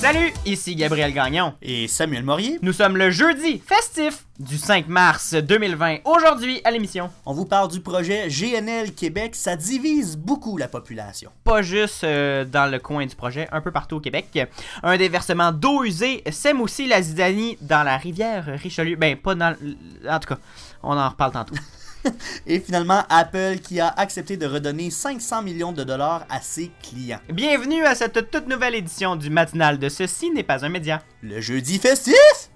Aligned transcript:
Salut, 0.00 0.32
ici 0.46 0.76
Gabriel 0.76 1.12
Gagnon. 1.12 1.54
Et 1.60 1.88
Samuel 1.88 2.22
Morier. 2.22 2.58
Nous 2.62 2.72
sommes 2.72 2.96
le 2.96 3.10
jeudi 3.10 3.58
festif 3.58 4.24
du 4.38 4.56
5 4.56 4.86
mars 4.86 5.34
2020. 5.34 5.98
Aujourd'hui, 6.04 6.60
à 6.62 6.70
l'émission, 6.70 7.10
On 7.26 7.32
vous 7.32 7.44
parle 7.46 7.68
du 7.68 7.80
projet 7.80 8.28
GNL 8.28 8.92
Québec. 8.94 9.34
Ça 9.34 9.56
divise 9.56 10.16
beaucoup 10.16 10.56
la 10.56 10.68
population. 10.68 11.32
pas 11.42 11.62
juste 11.62 12.04
euh, 12.04 12.44
dans 12.44 12.70
le 12.70 12.78
coin 12.78 13.06
du 13.06 13.16
projet, 13.16 13.48
un 13.50 13.60
peu 13.60 13.72
partout 13.72 13.96
au 13.96 14.00
Québec. 14.00 14.38
Un 14.84 14.96
déversement 14.96 15.50
d'eau 15.50 15.82
usée 15.82 16.22
sème 16.30 16.60
aussi 16.60 16.86
la 16.86 17.02
zidanie 17.02 17.58
dans 17.60 17.82
la 17.82 17.96
rivière 17.96 18.44
Richelieu. 18.46 18.94
Ben, 18.96 19.16
pas 19.16 19.34
dans... 19.34 19.48
l- 19.60 19.76
En 20.08 20.20
tout 20.20 20.28
cas, 20.28 20.38
on 20.84 20.96
en 20.96 21.08
reparle 21.08 21.32
tantôt. 21.32 21.54
Et 22.46 22.60
finalement, 22.60 23.02
Apple 23.08 23.58
qui 23.62 23.80
a 23.80 23.88
accepté 23.88 24.36
de 24.36 24.46
redonner 24.46 24.90
500 24.90 25.42
millions 25.42 25.72
de 25.72 25.84
dollars 25.84 26.26
à 26.30 26.40
ses 26.40 26.70
clients. 26.82 27.20
Bienvenue 27.28 27.84
à 27.84 27.94
cette 27.94 28.30
toute 28.30 28.48
nouvelle 28.48 28.74
édition 28.74 29.16
du 29.16 29.30
matinal 29.30 29.78
de 29.78 29.88
Ceci 29.88 30.30
n'est 30.30 30.42
pas 30.42 30.64
un 30.64 30.68
média. 30.68 31.02
Le 31.22 31.40
jeudi 31.40 31.78
festif! 31.78 32.50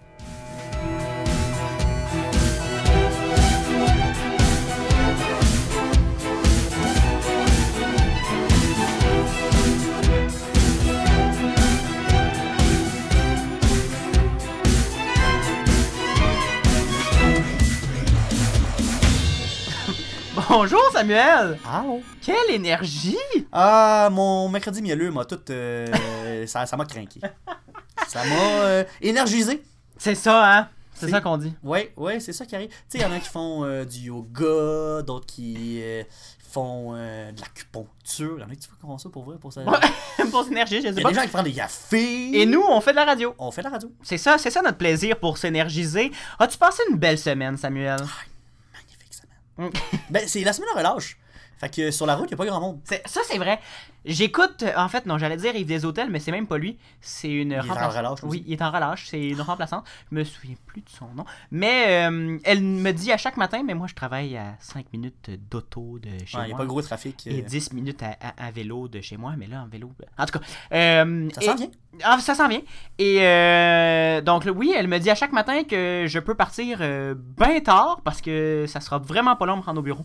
Bonjour 20.54 20.82
Samuel! 20.92 21.58
Ah, 21.66 21.82
Quelle 22.20 22.50
énergie! 22.50 23.16
ah 23.50 24.10
mon 24.12 24.50
mercredi 24.50 24.82
mielleux 24.82 25.10
m'a 25.10 25.24
tout... 25.24 25.40
euh, 25.48 25.86
ça 26.46 26.66
ça 26.66 26.76
m'a 26.76 26.84
craqué. 26.84 27.20
Ça 28.06 28.22
m'a 28.22 28.34
euh, 28.64 28.84
énergisé. 29.00 29.62
C'est 29.96 30.14
ça, 30.14 30.58
hein? 30.58 30.68
C'est 30.92 31.08
ça 31.08 31.22
qu'on 31.22 31.38
dit. 31.38 31.54
Ouais, 31.62 31.94
ouais, 31.96 32.20
c'est 32.20 32.34
ça 32.34 32.44
qui 32.44 32.54
arrive. 32.54 32.68
Tu 32.68 32.74
sais, 32.90 32.98
il 32.98 33.00
y 33.00 33.04
en 33.06 33.12
a 33.12 33.18
qui 33.18 33.30
font 33.30 33.64
euh, 33.64 33.86
du 33.86 34.00
yoga, 34.00 35.00
d'autres 35.02 35.24
qui 35.24 35.82
font 36.52 36.92
de 36.92 37.40
l'acupuncture. 37.40 38.34
Il 38.36 38.42
y 38.42 38.44
en 38.44 38.50
a 38.50 38.54
qui 38.54 38.68
font 38.78 38.98
ça 38.98 39.08
pour 39.08 39.24
vrai, 39.24 39.38
pour 39.40 39.54
ça. 39.54 39.62
pour 40.30 40.44
s'énergie, 40.44 40.82
je 40.82 40.88
Il 40.88 40.94
sais 40.94 41.00
y 41.00 41.00
a 41.00 41.02
pas. 41.02 41.08
des 41.08 41.14
gens 41.14 41.22
qui 41.22 41.28
prennent 41.28 41.44
des 41.44 41.52
cafés. 41.54 42.38
Et 42.42 42.44
nous, 42.44 42.62
on 42.68 42.78
fait 42.82 42.90
de 42.90 42.96
la 42.96 43.06
radio. 43.06 43.34
On 43.38 43.50
fait 43.52 43.62
de 43.62 43.68
la 43.68 43.72
radio. 43.72 43.90
C'est 44.02 44.18
ça, 44.18 44.36
c'est 44.36 44.50
ça 44.50 44.60
notre 44.60 44.76
plaisir 44.76 45.18
pour 45.18 45.38
s'énergiser. 45.38 46.12
As-tu 46.38 46.58
passé 46.58 46.82
une 46.90 46.98
belle 46.98 47.18
semaine, 47.18 47.56
Samuel? 47.56 48.00
Semaine. 49.58 49.70
ben, 50.10 50.26
c'est 50.26 50.42
la 50.44 50.52
semaine 50.52 50.70
de 50.72 50.78
relâche. 50.78 51.16
Fait 51.62 51.68
que 51.74 51.90
sur 51.92 52.06
la 52.06 52.16
route, 52.16 52.26
il 52.28 52.34
n'y 52.34 52.34
a 52.34 52.36
pas 52.38 52.46
grand 52.46 52.60
monde. 52.60 52.80
C'est- 52.84 53.06
Ça, 53.06 53.20
c'est 53.24 53.38
vrai. 53.38 53.60
J'écoute, 54.04 54.64
en 54.76 54.88
fait, 54.88 55.06
non, 55.06 55.16
j'allais 55.16 55.36
dire 55.36 55.54
Yves 55.54 55.64
des 55.68 55.84
Hôtels, 55.84 56.10
mais 56.10 56.18
c'est 56.18 56.32
même 56.32 56.48
pas 56.48 56.58
lui. 56.58 56.76
C'est 57.00 57.30
une 57.30 57.52
est 57.52 57.58
en 57.60 57.62
remplaçante. 57.62 57.92
relâche 57.96 58.12
aussi. 58.24 58.26
Oui, 58.26 58.44
il 58.48 58.52
est 58.54 58.62
en 58.62 58.72
relâche. 58.72 59.06
C'est 59.08 59.28
une 59.28 59.40
remplaçante. 59.40 59.84
Je 60.10 60.16
me 60.16 60.24
souviens 60.24 60.56
plus 60.66 60.80
de 60.80 60.88
son 60.88 61.06
nom. 61.14 61.24
Mais 61.52 62.08
euh, 62.10 62.36
elle 62.42 62.62
me 62.62 62.90
dit 62.90 63.12
à 63.12 63.16
chaque 63.16 63.36
matin, 63.36 63.62
mais 63.64 63.74
moi, 63.74 63.86
je 63.86 63.94
travaille 63.94 64.36
à 64.36 64.56
5 64.58 64.86
minutes 64.92 65.30
d'auto 65.48 66.00
de 66.00 66.08
chez 66.26 66.36
Il 66.36 66.38
n'y 66.38 66.44
a 66.46 66.48
moi. 66.48 66.56
pas 66.56 66.62
de 66.64 66.68
gros 66.68 66.82
trafic. 66.82 67.28
Et 67.28 67.38
euh, 67.38 67.42
10 67.42 67.72
minutes 67.74 68.02
à, 68.02 68.16
à- 68.20 68.48
à 68.48 68.50
vélo 68.50 68.88
de 68.88 69.00
chez 69.00 69.16
moi, 69.16 69.34
mais 69.38 69.46
là, 69.46 69.62
en 69.62 69.68
vélo. 69.68 69.92
En 70.18 70.26
tout 70.26 70.40
cas. 70.40 70.44
euh, 70.72 71.28
Ça 71.32 71.40
s'en 71.42 71.54
vient. 71.54 71.70
Ah, 72.02 72.18
ça 72.18 72.34
s'en 72.34 72.48
vient. 72.48 72.62
Et 72.98 73.18
euh, 73.20 74.20
donc, 74.20 74.48
oui, 74.52 74.74
elle 74.76 74.88
me 74.88 74.98
dit 74.98 75.10
à 75.10 75.14
chaque 75.14 75.32
matin 75.32 75.62
que 75.62 76.06
je 76.08 76.18
peux 76.18 76.34
partir 76.34 76.78
euh, 76.80 77.14
bien 77.16 77.60
tard 77.60 78.00
parce 78.02 78.20
que 78.20 78.64
ça 78.66 78.80
sera 78.80 78.98
vraiment 78.98 79.36
pas 79.36 79.46
long 79.46 79.58
me 79.58 79.62
rendre 79.62 79.78
au 79.78 79.82
bureau. 79.84 80.04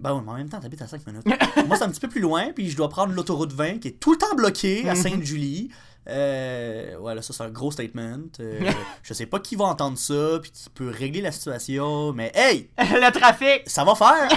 Ben 0.00 0.12
oui, 0.14 0.22
mais 0.24 0.32
en 0.32 0.34
même 0.36 0.48
temps, 0.48 0.60
t'habites 0.60 0.82
à 0.82 0.86
5 0.88 1.06
minutes. 1.06 1.24
Moi, 1.66 1.76
c'est 1.76 1.84
un 1.84 1.88
petit 1.90 2.00
peu 2.00 2.08
plus 2.08 2.20
loin, 2.20 2.50
puis 2.54 2.68
je 2.70 2.76
dois 2.76 2.88
prendre 2.88 3.12
l'autoroute 3.12 3.52
20 3.52 3.78
qui 3.78 3.88
est 3.88 4.00
tout 4.00 4.12
le 4.12 4.18
temps 4.18 4.34
bloquée 4.34 4.88
à 4.88 4.94
Mhm. 4.94 5.00
Sainte-Julie. 5.02 5.70
Euh, 6.08 6.96
voilà, 7.00 7.22
ça, 7.22 7.32
c'est 7.32 7.42
un 7.42 7.50
gros 7.50 7.70
statement. 7.70 8.18
Euh, 8.40 8.60
je 9.02 9.14
sais 9.14 9.26
pas 9.26 9.38
qui 9.40 9.56
va 9.56 9.64
entendre 9.66 9.96
ça, 9.98 10.38
puis 10.42 10.50
qui 10.50 10.68
peut 10.70 10.90
régler 10.90 11.20
la 11.22 11.32
situation, 11.32 12.12
mais 12.12 12.30
hey, 12.34 12.68
le 12.78 13.10
trafic! 13.10 13.62
ça 13.66 13.84
va 13.84 13.94
faire! 13.94 14.28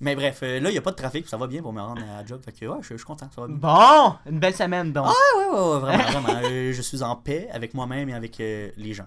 mais 0.00 0.16
bref, 0.16 0.40
euh, 0.42 0.58
là, 0.58 0.70
il 0.70 0.72
n'y 0.72 0.78
a 0.78 0.82
pas 0.82 0.90
de 0.90 0.96
trafic, 0.96 1.22
puis 1.22 1.30
ça 1.30 1.36
va 1.36 1.46
bien 1.46 1.62
pour 1.62 1.72
me 1.72 1.80
rendre 1.80 2.02
à 2.02 2.22
la 2.22 2.26
job. 2.26 2.40
Fait 2.44 2.50
que 2.52 2.66
ouais, 2.66 2.78
je, 2.80 2.96
suis 2.96 3.04
content, 3.04 3.28
ça 3.32 3.42
va 3.42 3.46
bien. 3.46 3.56
Bon, 3.56 4.14
une 4.28 4.40
belle 4.40 4.56
semaine 4.56 4.92
donc. 4.92 5.06
Ouais, 5.06 5.12
ouais, 5.38 5.54
ouais, 5.56 5.72
ouais, 5.74 5.78
vraiment, 5.78 6.04
vraiment. 6.20 6.40
Euh, 6.44 6.72
je 6.72 6.82
suis 6.82 7.02
en 7.02 7.14
paix 7.14 7.48
avec 7.52 7.74
moi-même 7.74 8.08
et 8.08 8.14
avec 8.14 8.38
les 8.38 8.92
gens. 8.92 9.06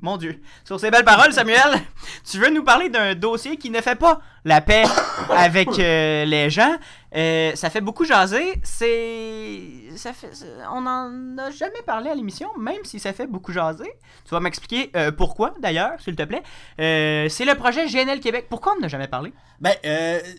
Mon 0.00 0.16
Dieu. 0.16 0.40
Sur 0.64 0.78
ces 0.78 0.92
belles 0.92 1.04
paroles, 1.04 1.32
Samuel, 1.32 1.72
tu 2.30 2.38
veux 2.38 2.50
nous 2.50 2.62
parler 2.62 2.88
d'un 2.88 3.16
dossier 3.16 3.56
qui 3.56 3.68
ne 3.70 3.80
fait 3.80 3.96
pas 3.96 4.20
la 4.44 4.60
paix 4.60 4.84
avec 5.30 5.68
euh, 5.78 6.24
les 6.24 6.50
gens. 6.50 6.76
Euh, 7.16 7.52
ça 7.56 7.68
fait 7.68 7.80
beaucoup 7.80 8.04
jaser. 8.04 8.60
C'est. 8.62 9.60
Ça 9.96 10.12
fait... 10.12 10.30
On 10.72 10.82
n'en 10.82 11.36
a 11.38 11.50
jamais 11.50 11.82
parlé 11.84 12.10
à 12.10 12.14
l'émission, 12.14 12.48
même 12.56 12.84
si 12.84 13.00
ça 13.00 13.12
fait 13.12 13.26
beaucoup 13.26 13.52
jaser. 13.52 13.90
Tu 14.24 14.30
vas 14.30 14.38
m'expliquer 14.40 14.90
euh, 14.94 15.10
pourquoi, 15.10 15.52
d'ailleurs, 15.60 16.00
s'il 16.00 16.14
te 16.14 16.22
plaît. 16.22 16.42
C'est 16.78 17.44
le 17.44 17.54
projet 17.56 17.86
GNL 17.88 18.20
Québec. 18.20 18.46
Pourquoi 18.48 18.74
on 18.76 18.80
n'a 18.80 18.88
jamais 18.88 19.08
parlé? 19.08 19.32
Ben, 19.60 19.74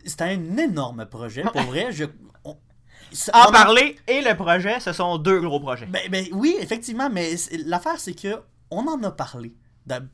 c'est 0.05 0.21
un 0.21 0.57
énorme 0.57 1.05
projet, 1.05 1.41
pour 1.43 1.61
vrai. 1.63 1.87
Je, 1.91 2.05
on- 2.45 2.57
ça- 3.11 3.33
En 3.35 3.49
on- 3.49 3.51
parler 3.51 3.97
et 4.07 4.21
le 4.21 4.35
projet, 4.35 4.79
ce 4.79 4.93
sont 4.93 5.17
deux 5.17 5.41
gros 5.41 5.59
projets. 5.59 5.85
Ben, 5.87 6.03
ben 6.09 6.25
oui, 6.31 6.55
effectivement, 6.61 7.09
mais 7.11 7.31
l'affaire, 7.65 7.99
c'est 7.99 8.13
que 8.13 8.39
on 8.72 8.88
en 8.88 9.02
a 9.03 9.12
parlé. 9.12 9.53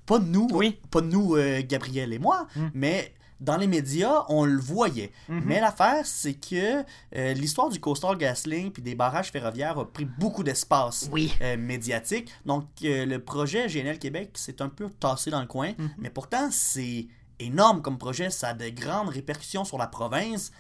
Pas 0.06 0.20
de 0.20 0.26
nous, 0.26 0.48
Oui. 0.54 0.80
pas 0.90 1.02
nous, 1.02 1.36
euh, 1.36 1.62
Gabriel 1.68 2.14
et 2.14 2.20
moi, 2.20 2.48
Mm. 2.56 2.68
mais 2.74 3.14
dans 3.42 3.58
les 3.58 3.68
médias, 3.68 4.24
on 4.30 4.46
le 4.46 4.58
voyait. 4.58 5.12
Mhm. 5.28 5.42
Mais 5.46 5.60
l'affaire, 5.60 6.06
c'est 6.06 6.36
que 6.36 6.84
euh, 7.18 7.34
l'histoire 7.34 7.68
du 7.70 7.82
Coastal 7.82 8.18
GasLink 8.18 8.72
puis 8.74 8.82
des 8.82 8.96
barrages 8.96 9.32
ferroviaires 9.32 9.78
a 9.78 9.86
pris 9.92 10.06
beaucoup 10.06 10.42
d'espace 10.44 11.10
Oui. 11.12 11.34
euh, 11.42 11.58
médiatique. 11.58 12.32
Donc, 12.46 12.66
euh, 12.86 13.06
le 13.06 13.20
projet 13.20 13.68
GNL 13.68 14.00
Québec 14.00 14.32
s'est 14.36 14.62
un 14.62 14.70
peu 14.70 14.90
tassé 14.90 15.30
dans 15.32 15.42
le 15.42 15.48
coin. 15.48 15.74
Mhm. 15.78 15.90
Mais 15.98 16.10
pourtant, 16.10 16.48
c'est 16.50 17.08
énorme 17.40 17.82
comme 17.82 17.98
projet. 17.98 18.30
Ça 18.30 18.50
a 18.50 18.54
de 18.54 18.70
grandes 18.70 19.10
répercussions 19.10 19.66
sur 19.66 19.78
la 19.78 19.88
province. 19.88 20.54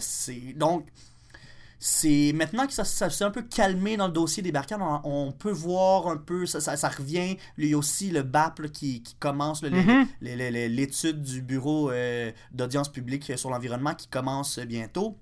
C'est 0.00 0.54
donc. 0.56 0.86
C'est 1.84 2.30
maintenant 2.32 2.68
que 2.68 2.72
ça, 2.72 2.84
ça 2.84 3.10
s'est 3.10 3.24
un 3.24 3.32
peu 3.32 3.42
calmé 3.42 3.96
dans 3.96 4.06
le 4.06 4.12
dossier 4.12 4.40
des 4.40 4.52
barricades, 4.52 4.78
on, 4.80 5.00
on 5.02 5.32
peut 5.32 5.50
voir 5.50 6.06
un 6.06 6.16
peu, 6.16 6.46
ça, 6.46 6.60
ça, 6.60 6.76
ça 6.76 6.88
revient. 6.88 7.36
Il 7.58 7.66
y 7.66 7.74
a 7.74 7.76
aussi 7.76 8.10
le 8.10 8.22
BAP 8.22 8.60
là, 8.60 8.68
qui, 8.68 9.02
qui 9.02 9.16
commence, 9.16 9.62
le- 9.64 10.68
l'étude 10.68 11.20
du 11.22 11.42
bureau 11.42 11.90
euh, 11.90 12.30
d'audience 12.52 12.88
publique 12.88 13.32
sur 13.36 13.50
l'environnement 13.50 13.94
qui 13.94 14.06
commence 14.06 14.60
bientôt. 14.60 15.18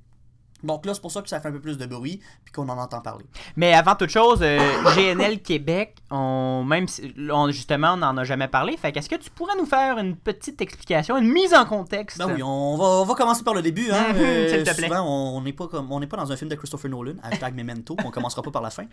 Donc 0.62 0.84
là, 0.84 0.92
c'est 0.92 1.00
pour 1.00 1.10
ça 1.12 1.22
que 1.22 1.30
ça 1.30 1.40
fait 1.40 1.48
un 1.48 1.52
peu 1.52 1.60
plus 1.62 1.78
de 1.78 1.86
bruit, 1.86 2.20
puis 2.44 2.52
qu'on 2.52 2.68
en 2.68 2.76
entend 2.76 3.00
parler. 3.00 3.24
Mais 3.56 3.72
avant 3.72 3.94
toute 3.94 4.10
chose, 4.10 4.40
euh, 4.42 4.58
GNL 4.94 5.40
Québec, 5.40 5.96
on, 6.10 6.64
même 6.64 6.88
si- 6.88 7.14
on, 7.32 7.50
justement, 7.50 7.92
on 7.94 7.98
n'en 7.98 8.16
a 8.16 8.24
jamais 8.24 8.48
parlé. 8.48 8.76
Fait 8.76 8.92
qu'est-ce 8.92 9.08
que 9.08 9.14
tu 9.16 9.30
pourrais 9.30 9.56
nous 9.56 9.66
faire 9.66 9.98
une 9.98 10.16
petite 10.16 10.60
explication, 10.60 11.16
une 11.16 11.30
mise 11.32 11.54
en 11.54 11.64
contexte? 11.64 12.18
Ben 12.18 12.26
oui, 12.32 12.42
on 12.42 12.76
va, 12.76 12.84
on 12.84 13.04
va 13.04 13.14
commencer 13.14 13.44
par 13.44 13.54
le 13.54 13.62
début. 13.62 13.90
Hein. 13.90 14.12
Euh, 14.14 14.48
s'il 14.54 14.62
te 14.64 14.74
plaît. 14.76 14.88
souvent, 14.88 15.02
on 15.36 15.40
n'est 15.42 15.52
pas, 15.52 15.68
comme- 15.68 15.90
on 15.92 16.00
n'est 16.00 16.06
pas 16.06 16.16
dans 16.16 16.30
un 16.32 16.36
film 16.36 16.50
de 16.50 16.54
Christopher 16.56 16.90
Nolan, 16.90 17.14
hashtag 17.22 17.54
Memento, 17.54 17.96
on 18.04 18.10
commencera 18.10 18.42
pas 18.42 18.50
par 18.50 18.62
la 18.62 18.70
fin. 18.70 18.86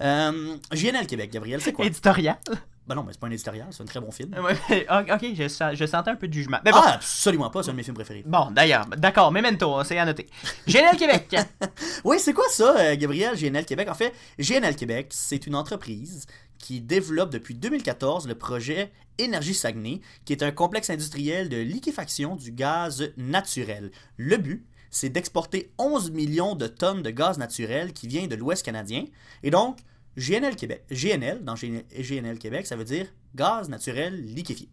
Euh, 0.00 0.56
GNL 0.72 1.06
Québec, 1.06 1.30
Gabriel, 1.32 1.60
c'est 1.60 1.72
quoi? 1.72 1.84
éditorial. 1.86 2.38
Ben 2.84 2.96
non, 2.96 3.04
mais 3.04 3.12
c'est 3.12 3.20
pas 3.20 3.28
un 3.28 3.30
éditorial, 3.30 3.68
c'est 3.70 3.80
un 3.82 3.86
très 3.86 4.00
bon 4.00 4.10
film. 4.10 4.34
Ouais, 4.42 4.56
mais- 4.68 4.86
ok, 4.90 5.24
je, 5.36 5.46
sens- 5.46 5.74
je 5.76 5.86
sentais 5.86 6.10
un 6.10 6.16
peu 6.16 6.26
de 6.26 6.32
jugement. 6.32 6.58
Mais 6.64 6.72
bon, 6.72 6.78
Ah, 6.82 6.94
absolument 6.94 7.48
pas, 7.48 7.62
c'est 7.62 7.68
un 7.70 7.74
de 7.74 7.76
mes 7.76 7.84
films 7.84 7.94
préférés. 7.94 8.24
bon 8.26 8.50
d'ailleurs, 8.50 8.86
d'accord, 8.86 9.30
Memento, 9.30 9.84
c'est 9.84 9.98
à 9.98 10.04
noter. 10.04 10.28
GNL 10.66 10.96
Québec. 10.96 11.36
Oui, 12.04 12.18
c'est 12.18 12.32
quoi 12.32 12.44
ça, 12.50 12.74
euh, 12.76 12.96
Gabriel, 12.96 13.36
GNL 13.36 13.64
Québec? 13.64 13.88
En 13.88 13.94
fait, 13.94 14.12
GNL 14.38 14.74
Québec, 14.74 15.06
c'est 15.10 15.46
une 15.46 15.54
entreprise 15.54 16.26
qui 16.62 16.80
développe 16.80 17.30
depuis 17.30 17.54
2014 17.54 18.26
le 18.26 18.34
projet 18.36 18.90
Énergie 19.18 19.52
Saguenay, 19.52 20.00
qui 20.24 20.32
est 20.32 20.42
un 20.42 20.52
complexe 20.52 20.88
industriel 20.88 21.48
de 21.50 21.58
liquéfaction 21.58 22.36
du 22.36 22.52
gaz 22.52 23.12
naturel. 23.18 23.90
Le 24.16 24.36
but, 24.38 24.64
c'est 24.90 25.08
d'exporter 25.10 25.72
11 25.78 26.12
millions 26.12 26.54
de 26.54 26.66
tonnes 26.68 27.02
de 27.02 27.10
gaz 27.10 27.36
naturel 27.36 27.92
qui 27.92 28.06
vient 28.08 28.26
de 28.28 28.36
l'Ouest 28.36 28.64
canadien. 28.64 29.04
Et 29.42 29.50
donc, 29.50 29.78
GNL 30.16 30.54
Québec, 30.56 30.84
GNL, 30.90 31.42
dans 31.44 31.54
GNL 31.56 32.38
Québec, 32.38 32.66
ça 32.66 32.76
veut 32.76 32.84
dire 32.84 33.06
gaz 33.34 33.68
naturel 33.68 34.22
liquéfié, 34.24 34.68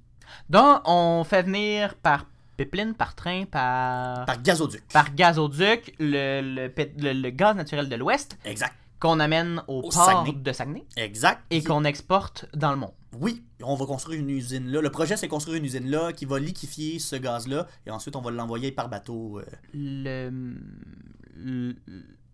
Donc, 0.49 0.81
on 0.85 1.23
fait 1.23 1.43
venir 1.43 1.95
par 1.95 2.25
pipeline, 2.57 2.93
par 2.93 3.15
train, 3.15 3.45
par, 3.45 4.25
par 4.25 4.41
gazoduc. 4.43 4.83
par 4.91 5.15
gazoduc 5.15 5.95
le, 5.99 6.41
le, 6.41 6.67
pét- 6.67 6.91
le- 7.01 7.13
le 7.13 7.29
gaz 7.29 7.55
naturel 7.55 7.87
de 7.89 7.95
l'Ouest 7.95 8.37
Exact, 8.45 8.73
qu'on 8.99 9.19
amène 9.19 9.63
au, 9.67 9.79
Au 9.79 9.81
port 9.83 9.93
Saguenay. 9.93 10.33
de 10.33 10.51
Saguenay 10.51 10.85
exact. 10.97 11.41
et 11.49 11.63
qu'on 11.63 11.83
exporte 11.85 12.45
dans 12.55 12.71
le 12.71 12.77
monde. 12.77 12.91
Oui, 13.19 13.43
on 13.63 13.75
va 13.75 13.85
construire 13.85 14.19
une 14.19 14.29
usine 14.29 14.67
là. 14.69 14.81
Le 14.81 14.89
projet, 14.91 15.17
c'est 15.17 15.27
construire 15.27 15.57
une 15.57 15.65
usine 15.65 15.89
là 15.89 16.13
qui 16.13 16.25
va 16.25 16.39
liquéfier 16.39 16.99
ce 16.99 17.15
gaz-là 17.15 17.67
et 17.85 17.91
ensuite 17.91 18.15
on 18.15 18.21
va 18.21 18.31
l'envoyer 18.31 18.71
par 18.71 18.89
bateau. 18.89 19.39
euh. 19.39 19.45
Le 19.73 20.55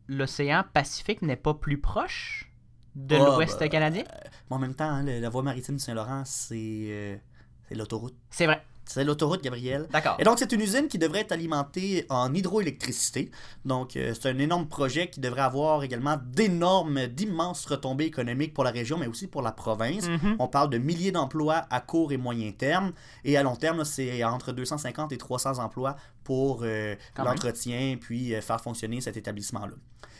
l'océan 0.07 0.63
Pacifique 0.73 1.21
n'est 1.21 1.35
pas 1.35 1.53
plus 1.53 1.79
proche 1.79 2.51
de 2.95 3.15
Ah, 3.15 3.35
l'Ouest 3.35 3.59
bah, 3.59 3.69
canadien? 3.69 4.03
Mais 4.49 4.55
en 4.55 4.59
même 4.59 4.75
temps, 4.75 4.85
hein, 4.89 5.03
la 5.03 5.29
voie 5.29 5.43
maritime 5.43 5.75
du 5.75 5.81
Saint-Laurent, 5.83 6.23
c'est 6.25 6.55
euh, 6.89 7.17
c'est 7.67 7.75
l'autoroute. 7.75 8.15
C'est 8.29 8.45
vrai. 8.45 8.63
C'est 8.85 9.03
l'autoroute 9.03 9.43
Gabriel. 9.43 9.87
D'accord. 9.91 10.15
Et 10.19 10.23
donc, 10.23 10.39
c'est 10.39 10.51
une 10.51 10.61
usine 10.61 10.87
qui 10.87 10.97
devrait 10.97 11.21
être 11.21 11.31
alimentée 11.31 12.05
en 12.09 12.33
hydroélectricité. 12.33 13.31
Donc, 13.65 13.95
euh, 13.95 14.13
c'est 14.13 14.29
un 14.29 14.37
énorme 14.37 14.67
projet 14.67 15.09
qui 15.09 15.19
devrait 15.19 15.41
avoir 15.41 15.83
également 15.83 16.17
d'énormes, 16.23 17.07
d'immenses 17.07 17.65
retombées 17.65 18.05
économiques 18.05 18.53
pour 18.53 18.63
la 18.63 18.71
région, 18.71 18.97
mais 18.97 19.07
aussi 19.07 19.27
pour 19.27 19.41
la 19.41 19.51
province. 19.51 20.07
Mhm. 20.07 20.35
On 20.39 20.47
parle 20.47 20.69
de 20.69 20.77
milliers 20.77 21.11
d'emplois 21.11 21.65
à 21.69 21.81
court 21.81 22.11
et 22.11 22.17
moyen 22.17 22.51
terme. 22.51 22.93
Et 23.23 23.37
à 23.37 23.43
long 23.43 23.55
terme, 23.55 23.83
c'est 23.83 24.23
entre 24.23 24.51
250 24.51 25.11
et 25.11 25.17
300 25.17 25.59
emplois 25.59 25.95
pour 26.25 26.61
euh, 26.63 26.95
l'entretien 27.17 27.97
puis 27.99 28.35
euh, 28.35 28.41
faire 28.41 28.59
fonctionner 28.59 28.99
cet 28.99 29.15
établissement-là. 29.15 29.75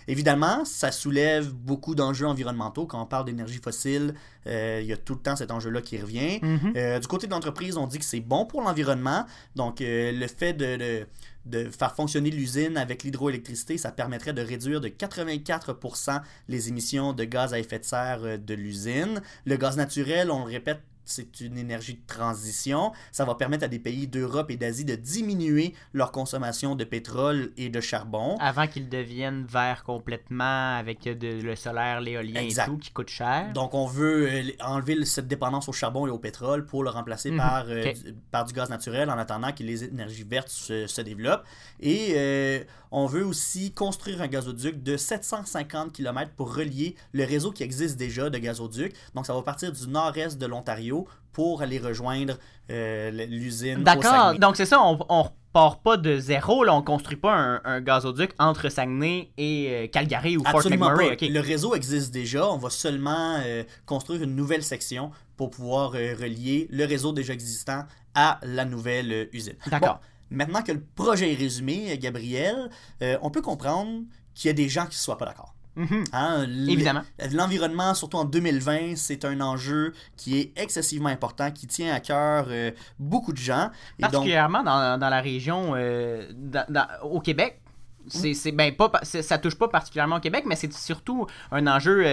Évidemment, 0.08 0.66
ça 0.66 0.92
soulève 0.92 1.52
beaucoup 1.52 1.96
d'enjeux 1.96 2.28
environnementaux. 2.28 2.86
Quand 2.86 3.02
on 3.02 3.06
parle 3.06 3.26
d'énergie 3.26 3.60
fossile, 3.64 4.14
euh, 4.48 4.80
il 4.82 4.88
y 4.88 4.94
a 4.94 4.98
tout 4.98 5.14
le 5.16 5.20
temps 5.20 5.36
cet 5.36 5.52
enjeu-là 5.52 5.82
qui 5.82 5.98
revient. 6.00 6.40
Mhm. 6.42 6.74
Euh, 6.76 7.00
du 7.00 7.08
côté 7.08 7.28
de 7.28 7.32
l'entreprise, 7.32 7.78
on 7.78 7.88
dit 7.88 8.00
que 8.00 8.06
c'est 8.06 8.20
bon 8.20 8.46
pour 8.46 8.62
l'environnement. 8.62 9.26
Donc, 9.56 9.82
euh, 9.82 10.12
le 10.12 10.28
fait 10.28 10.54
de, 10.54 10.78
de- 10.78 11.08
de 11.46 11.70
faire 11.70 11.94
fonctionner 11.96 12.32
l'usine 12.32 12.76
avec 12.76 13.04
l'hydroélectricité, 13.04 13.78
ça 13.78 13.92
permettrait 13.92 14.34
de 14.34 14.42
réduire 14.42 14.82
de 14.82 14.88
84% 14.90 16.22
les 16.48 16.70
émissions 16.70 17.14
de 17.14 17.24
gaz 17.24 17.54
à 17.54 17.60
effet 17.60 17.80
de 17.80 17.84
serre 17.84 18.40
de 18.40 18.54
l'usine. 18.54 19.22
Le 19.46 19.56
gaz 19.56 19.78
naturel, 19.78 20.32
on 20.32 20.46
le 20.46 20.52
répète, 20.52 20.82
c'est 21.06 21.40
une 21.42 21.58
énergie 21.58 21.94
de 21.96 22.06
transition. 22.08 22.92
Ça 23.12 23.26
va 23.26 23.36
permettre 23.36 23.64
à 23.66 23.68
des 23.68 23.80
pays 23.80 24.08
d'Europe 24.08 24.52
et 24.52 24.58
d'Asie 24.58 24.86
de 24.86 24.96
diminuer 24.96 25.74
leur 25.94 26.12
consommation 26.12 26.76
de 26.76 26.84
pétrole 26.84 27.52
et 27.58 27.70
de 27.70 27.80
charbon. 27.82 28.38
Avant 28.40 28.68
qu'ils 28.68 28.90
deviennent 28.90 29.46
verts 29.46 29.84
complètement 29.84 30.78
avec 30.78 31.04
de- 31.04 31.42
le 31.42 31.56
solaire, 31.56 32.02
l'éolien 32.02 32.42
et 32.42 32.54
tout, 32.66 32.78
qui 32.78 32.92
coûte 32.92 33.10
cher. 33.10 33.52
Donc, 33.54 33.74
on 33.74 33.86
veut 33.86 34.28
euh, 34.30 34.44
enlever 34.62 35.04
cette 35.06 35.28
dépendance 35.28 35.70
au 35.70 35.74
charbon 35.74 36.08
et 36.08 36.10
au 36.10 36.20
pétrole 36.20 36.66
pour 36.66 36.84
le 36.84 36.90
remplacer 36.90 37.32
Mhm. 37.32 37.38
par, 37.38 37.66
euh, 37.70 37.94
par 38.32 38.46
du 38.46 38.54
gaz 38.54 38.70
naturel 38.70 39.10
en 39.10 39.18
attendant 39.18 39.52
que 39.52 39.64
les 39.64 39.84
énergies 39.84 40.24
vertes 40.24 40.50
se, 40.50 40.88
se 40.88 41.02
développent. 41.02 41.46
Et 41.80 42.14
euh, 42.16 42.64
on 42.96 43.08
veut 43.08 43.26
aussi 43.26 43.74
construire 43.74 44.22
un 44.22 44.28
gazoduc 44.28 44.82
de 44.82 44.96
750 44.96 45.92
km 45.92 46.32
pour 46.32 46.56
relier 46.56 46.96
le 47.12 47.26
réseau 47.26 47.52
qui 47.52 47.62
existe 47.62 47.98
déjà 47.98 48.30
de 48.30 48.38
gazoducs. 48.38 48.94
Donc, 49.14 49.26
ça 49.26 49.34
va 49.34 49.42
partir 49.42 49.74
du 49.74 49.88
nord-est 49.88 50.38
de 50.38 50.46
l'Ontario 50.46 51.06
pour 51.34 51.62
aller 51.62 51.78
rejoindre 51.78 52.38
euh, 52.72 53.12
l'usine. 53.28 53.84
D'accord. 53.84 54.40
Donc 54.40 54.56
c'est 54.56 54.66
ça, 54.66 54.82
on, 54.82 54.98
on 55.10 55.24
repart 55.24 55.84
pas 55.84 55.98
de 55.98 56.18
zéro, 56.20 56.64
là, 56.64 56.74
on 56.74 56.82
construit 56.82 57.18
pas 57.18 57.34
un, 57.34 57.62
un 57.66 57.82
gazoduc 57.82 58.32
entre 58.40 58.70
Saguenay 58.70 59.30
et 59.38 59.68
euh, 59.70 59.88
Calgary 59.88 60.38
ou 60.38 60.44
Fort 60.44 60.58
Absolument 60.58 60.92
McMurray. 60.92 61.18
pas. 61.18 61.28
Le 61.28 61.40
réseau 61.40 61.76
existe 61.76 62.14
déjà. 62.14 62.50
On 62.50 62.58
va 62.58 62.70
seulement 62.70 63.40
euh, 63.44 63.64
construire 63.86 64.24
une 64.24 64.36
nouvelle 64.36 64.64
section 64.64 65.12
pour 65.38 65.50
pouvoir 65.50 65.96
euh, 65.96 66.14
relier 66.20 66.68
le 66.72 66.86
réseau 66.86 67.12
déjà 67.12 67.34
existant 67.34 67.84
à 68.14 68.40
la 68.44 68.66
nouvelle 68.66 69.28
usine. 69.34 69.56
D'accord. 69.68 70.00
Bon, 70.02 70.08
maintenant 70.36 70.62
que 70.62 70.72
le 70.72 70.82
projet 70.96 71.32
est 71.32 71.36
résumé, 71.36 71.98
Gabriel, 71.98 72.70
euh, 73.02 73.18
on 73.22 73.30
peut 73.30 73.42
comprendre 73.42 74.02
qu'il 74.34 74.50
y 74.50 74.52
a 74.52 74.54
des 74.54 74.70
gens 74.70 74.84
qui 74.84 74.90
ne 74.90 75.02
soient 75.02 75.18
pas 75.18 75.26
d'accord. 75.26 75.54
Mhm. 75.78 76.04
Hein, 76.14 76.46
Évidemment. 76.70 77.02
L'environnement, 77.34 77.94
surtout 77.96 78.16
en 78.18 78.24
2020, 78.26 78.96
c'est 78.96 79.26
un 79.26 79.42
enjeu 79.42 79.94
qui 80.16 80.40
est 80.40 80.54
excessivement 80.58 81.10
important, 81.10 81.52
qui 81.52 81.68
tient 81.68 81.94
à 81.94 82.00
cœur 82.00 82.46
euh, 82.50 82.72
beaucoup 82.98 83.34
de 83.34 83.38
gens. 83.38 83.70
Et 84.00 84.04
donc, 84.04 84.12
Particulièrement 84.12 84.64
dans, 84.64 84.98
dans 84.98 85.10
la 85.10 85.20
région, 85.20 85.74
euh, 85.76 86.32
dans- 86.34 86.66
dans- 86.70 86.88
au 87.04 87.20
Québec. 87.20 87.60
C'est, 88.08 88.52
ben, 88.52 88.74
pas, 88.76 88.92
ça 89.04 89.38
touche 89.40 89.56
pas 89.56 89.68
particulièrement 89.68 90.18
au 90.18 90.20
Québec, 90.20 90.44
mais 90.46 90.56
c'est 90.56 90.72
surtout 90.72 91.26
un 91.52 91.66
enjeu 91.66 92.04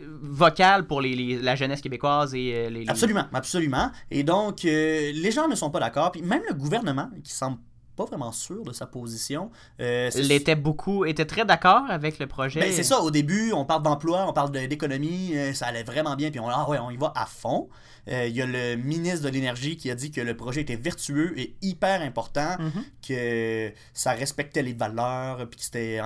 euh, 0.00 0.18
vocal 0.22 0.86
pour 0.86 1.00
les, 1.00 1.14
les- 1.14 1.38
la 1.40 1.54
jeunesse 1.56 1.80
québécoise 1.80 2.34
et 2.34 2.52
euh, 2.54 2.70
les, 2.70 2.84
les- 2.84 2.90
Absolument, 2.90 3.26
absolument. 3.32 3.90
Et 4.10 4.22
donc, 4.22 4.64
euh, 4.64 5.12
les 5.14 5.30
gens 5.30 5.48
ne 5.48 5.54
sont 5.54 5.70
pas 5.70 5.80
d'accord. 5.80 6.12
Puis 6.12 6.22
même 6.22 6.42
le 6.48 6.54
gouvernement, 6.54 7.10
qui 7.22 7.32
semble 7.32 7.58
pas 7.96 8.04
vraiment 8.06 8.32
sûr 8.32 8.62
de 8.64 8.72
sa 8.72 8.86
position, 8.86 9.50
euh, 9.80 10.08
l'était 10.14 10.54
beaucoup, 10.54 11.04
était 11.04 11.26
très 11.26 11.44
d'accord 11.44 11.82
avec 11.90 12.18
le 12.18 12.26
projet. 12.26 12.60
Ben, 12.60 12.72
c'est 12.72 12.82
ça, 12.84 13.00
au 13.00 13.10
début, 13.10 13.52
on 13.52 13.66
parle 13.66 13.82
d'emploi, 13.82 14.24
on 14.26 14.32
parle 14.32 14.50
d'économie, 14.52 15.32
euh, 15.36 15.52
ça 15.52 15.66
allait 15.66 15.82
vraiment 15.82 16.16
bien, 16.16 16.30
puis 16.30 16.40
on, 16.40 16.48
ah 16.48 16.66
ouais, 16.70 16.78
on 16.78 16.90
y 16.90 16.96
va 16.96 17.12
à 17.14 17.26
fond. 17.26 17.68
Euh, 18.08 18.26
Il 18.26 18.34
y 18.34 18.40
a 18.40 18.46
le 18.46 18.76
ministre 18.76 19.24
de 19.26 19.28
l'Énergie 19.28 19.76
qui 19.76 19.90
a 19.90 19.94
dit 19.94 20.10
que 20.10 20.22
le 20.22 20.34
projet 20.34 20.62
était 20.62 20.76
vertueux 20.76 21.38
et 21.38 21.56
hyper 21.60 22.00
important, 22.00 22.56
Mhm. 22.58 22.84
que 23.06 23.70
ça 23.92 24.12
respectait 24.12 24.62
les 24.62 24.72
valeurs, 24.72 25.46
puis 25.50 25.58
que 25.58 25.64
c'était 25.66 26.00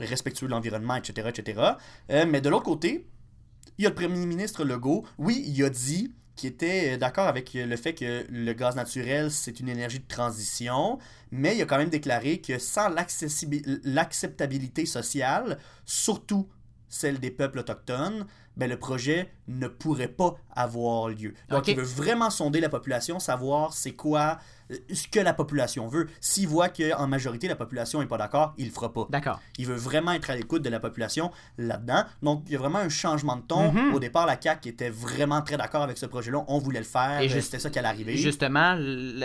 respectueux 0.00 0.46
de 0.46 0.52
l'environnement, 0.52 0.96
etc., 0.96 1.28
etc. 1.28 1.60
Euh, 2.10 2.26
mais 2.26 2.40
de 2.40 2.48
l'autre 2.48 2.64
côté, 2.64 3.06
il 3.78 3.84
y 3.84 3.86
a 3.86 3.90
le 3.90 3.94
premier 3.94 4.26
ministre 4.26 4.64
Legault, 4.64 5.04
oui, 5.18 5.42
il 5.46 5.64
a 5.64 5.70
dit 5.70 6.14
qu'il 6.36 6.50
était 6.50 6.96
d'accord 6.98 7.26
avec 7.26 7.52
le 7.54 7.76
fait 7.76 7.94
que 7.94 8.24
le 8.30 8.52
gaz 8.52 8.76
naturel, 8.76 9.30
c'est 9.30 9.60
une 9.60 9.68
énergie 9.68 10.00
de 10.00 10.08
transition, 10.08 10.98
mais 11.30 11.56
il 11.56 11.62
a 11.62 11.66
quand 11.66 11.78
même 11.78 11.90
déclaré 11.90 12.40
que 12.40 12.58
sans 12.58 12.88
l'acceptabilité 13.84 14.86
sociale, 14.86 15.58
surtout 15.84 16.48
celle 16.88 17.20
des 17.20 17.30
peuples 17.30 17.60
autochtones, 17.60 18.26
ben 18.56 18.68
le 18.68 18.78
projet 18.78 19.30
ne 19.48 19.68
pourrait 19.68 20.08
pas 20.08 20.34
avoir 20.50 21.08
lieu. 21.08 21.34
Donc 21.48 21.68
il 21.68 21.76
veut 21.76 21.82
vraiment 21.82 22.30
sonder 22.30 22.60
la 22.60 22.68
population, 22.68 23.18
savoir 23.18 23.72
c'est 23.72 23.92
quoi 23.92 24.38
euh, 24.38 24.59
ce 24.92 25.08
que 25.08 25.20
la 25.20 25.32
population 25.34 25.88
veut. 25.88 26.08
S'il 26.20 26.48
voit 26.48 26.68
qu'en 26.68 27.06
majorité 27.06 27.48
la 27.48 27.56
population 27.56 28.00
n'est 28.00 28.06
pas 28.06 28.18
d'accord, 28.18 28.54
il 28.58 28.66
le 28.66 28.72
fera 28.72 28.92
pas. 28.92 29.06
D'accord. 29.10 29.40
Il 29.58 29.66
veut 29.66 29.74
vraiment 29.76 30.12
être 30.12 30.30
à 30.30 30.36
l'écoute 30.36 30.62
de 30.62 30.70
la 30.70 30.80
population 30.80 31.30
là-dedans. 31.58 32.04
Donc, 32.22 32.42
il 32.46 32.52
y 32.52 32.56
a 32.56 32.58
vraiment 32.58 32.78
un 32.78 32.88
changement 32.88 33.36
de 33.36 33.42
ton. 33.42 33.72
Mhm. 33.72 33.94
Au 33.94 33.98
départ, 33.98 34.26
la 34.26 34.40
CAQ 34.40 34.68
était 34.68 34.90
vraiment 34.90 35.42
très 35.42 35.56
d'accord 35.56 35.82
avec 35.82 35.98
ce 35.98 36.06
projet-là. 36.06 36.44
On 36.48 36.58
voulait 36.58 36.78
le 36.80 36.84
faire. 36.84 37.20
Et 37.20 37.28
C'était 37.40 37.58
ça 37.58 37.70
qui 37.70 37.78
allait 37.78 37.88
arriver. 37.88 38.16
Justement, 38.16 38.76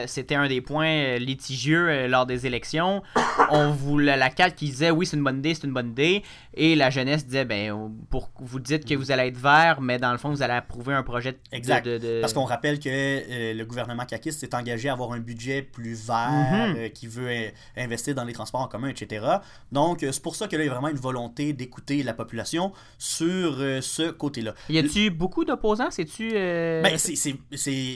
c'était 0.08 0.36
un 0.36 0.48
des 0.48 0.62
points 0.62 0.88
euh, 0.88 1.18
litigieux 1.18 1.90
euh, 1.90 2.08
lors 2.08 2.26
des 2.26 2.46
élections. 2.48 3.04
On 3.52 3.72
voulait 3.72 4.18
la 4.18 4.30
CAQ 4.36 4.56
qui 4.56 4.66
disait 4.70 4.90
oui, 4.92 5.06
c'est 5.06 5.18
une 5.18 5.24
bonne 5.24 5.38
idée, 5.40 5.54
c'est 5.54 5.66
une 5.68 5.74
bonne 5.74 5.90
idée. 5.92 6.24
Et 6.56 6.76
la 6.76 6.90
jeunesse 6.90 7.26
disait 7.26 7.46
ben, 7.46 7.92
pour, 8.10 8.32
vous 8.40 8.60
dites 8.60 8.86
que 8.86 8.96
vous 8.96 9.12
allez 9.12 9.28
être 9.28 9.38
vert, 9.38 9.82
mais 9.82 10.00
dans 10.00 10.12
le 10.12 10.18
fond, 10.18 10.30
vous 10.30 10.42
allez 10.42 10.54
approuver 10.54 10.94
un 10.94 11.04
projet 11.04 11.34
de. 11.34 11.38
Exact. 11.52 11.86
de- 11.86 11.98
de- 11.98 12.22
Parce 12.22 12.34
qu'on 12.34 12.46
rappelle 12.46 12.80
que 12.80 12.90
euh, 12.90 13.54
le 13.54 13.66
gouvernement 13.66 14.06
caquiste 14.06 14.40
s'est 14.40 14.56
engagé 14.56 14.90
à 14.90 14.94
avoir 14.94 15.12
un 15.12 15.20
budget 15.20 15.35
plus 15.64 16.08
vert, 16.08 16.30
Mhm. 16.32 16.76
euh, 16.78 16.90
qui 16.90 17.08
veut 17.08 17.28
euh, 17.30 17.50
investir 17.78 18.16
dans 18.16 18.24
les 18.24 18.34
transports 18.34 18.62
en 18.62 18.68
commun, 18.68 18.90
etc. 18.90 19.26
Donc, 19.72 20.04
euh, 20.04 20.12
c'est 20.12 20.22
pour 20.22 20.36
ça 20.36 20.48
que 20.48 20.56
là, 20.56 20.64
il 20.64 20.68
y 20.68 20.70
a 20.70 20.74
vraiment 20.74 20.88
une 20.90 20.98
volonté 20.98 21.54
d'écouter 21.54 22.04
la 22.04 22.14
population 22.14 22.72
sur 22.98 23.58
ce 23.82 24.12
côté-là. 24.12 24.54
Y 24.70 24.80
a-tu 24.80 25.10
beaucoup 25.10 25.46
d'opposants? 25.46 25.92
C'est-tu. 25.92 26.32
euh, 26.36 26.82
Ben, 26.82 26.98
c'est- 26.98 27.38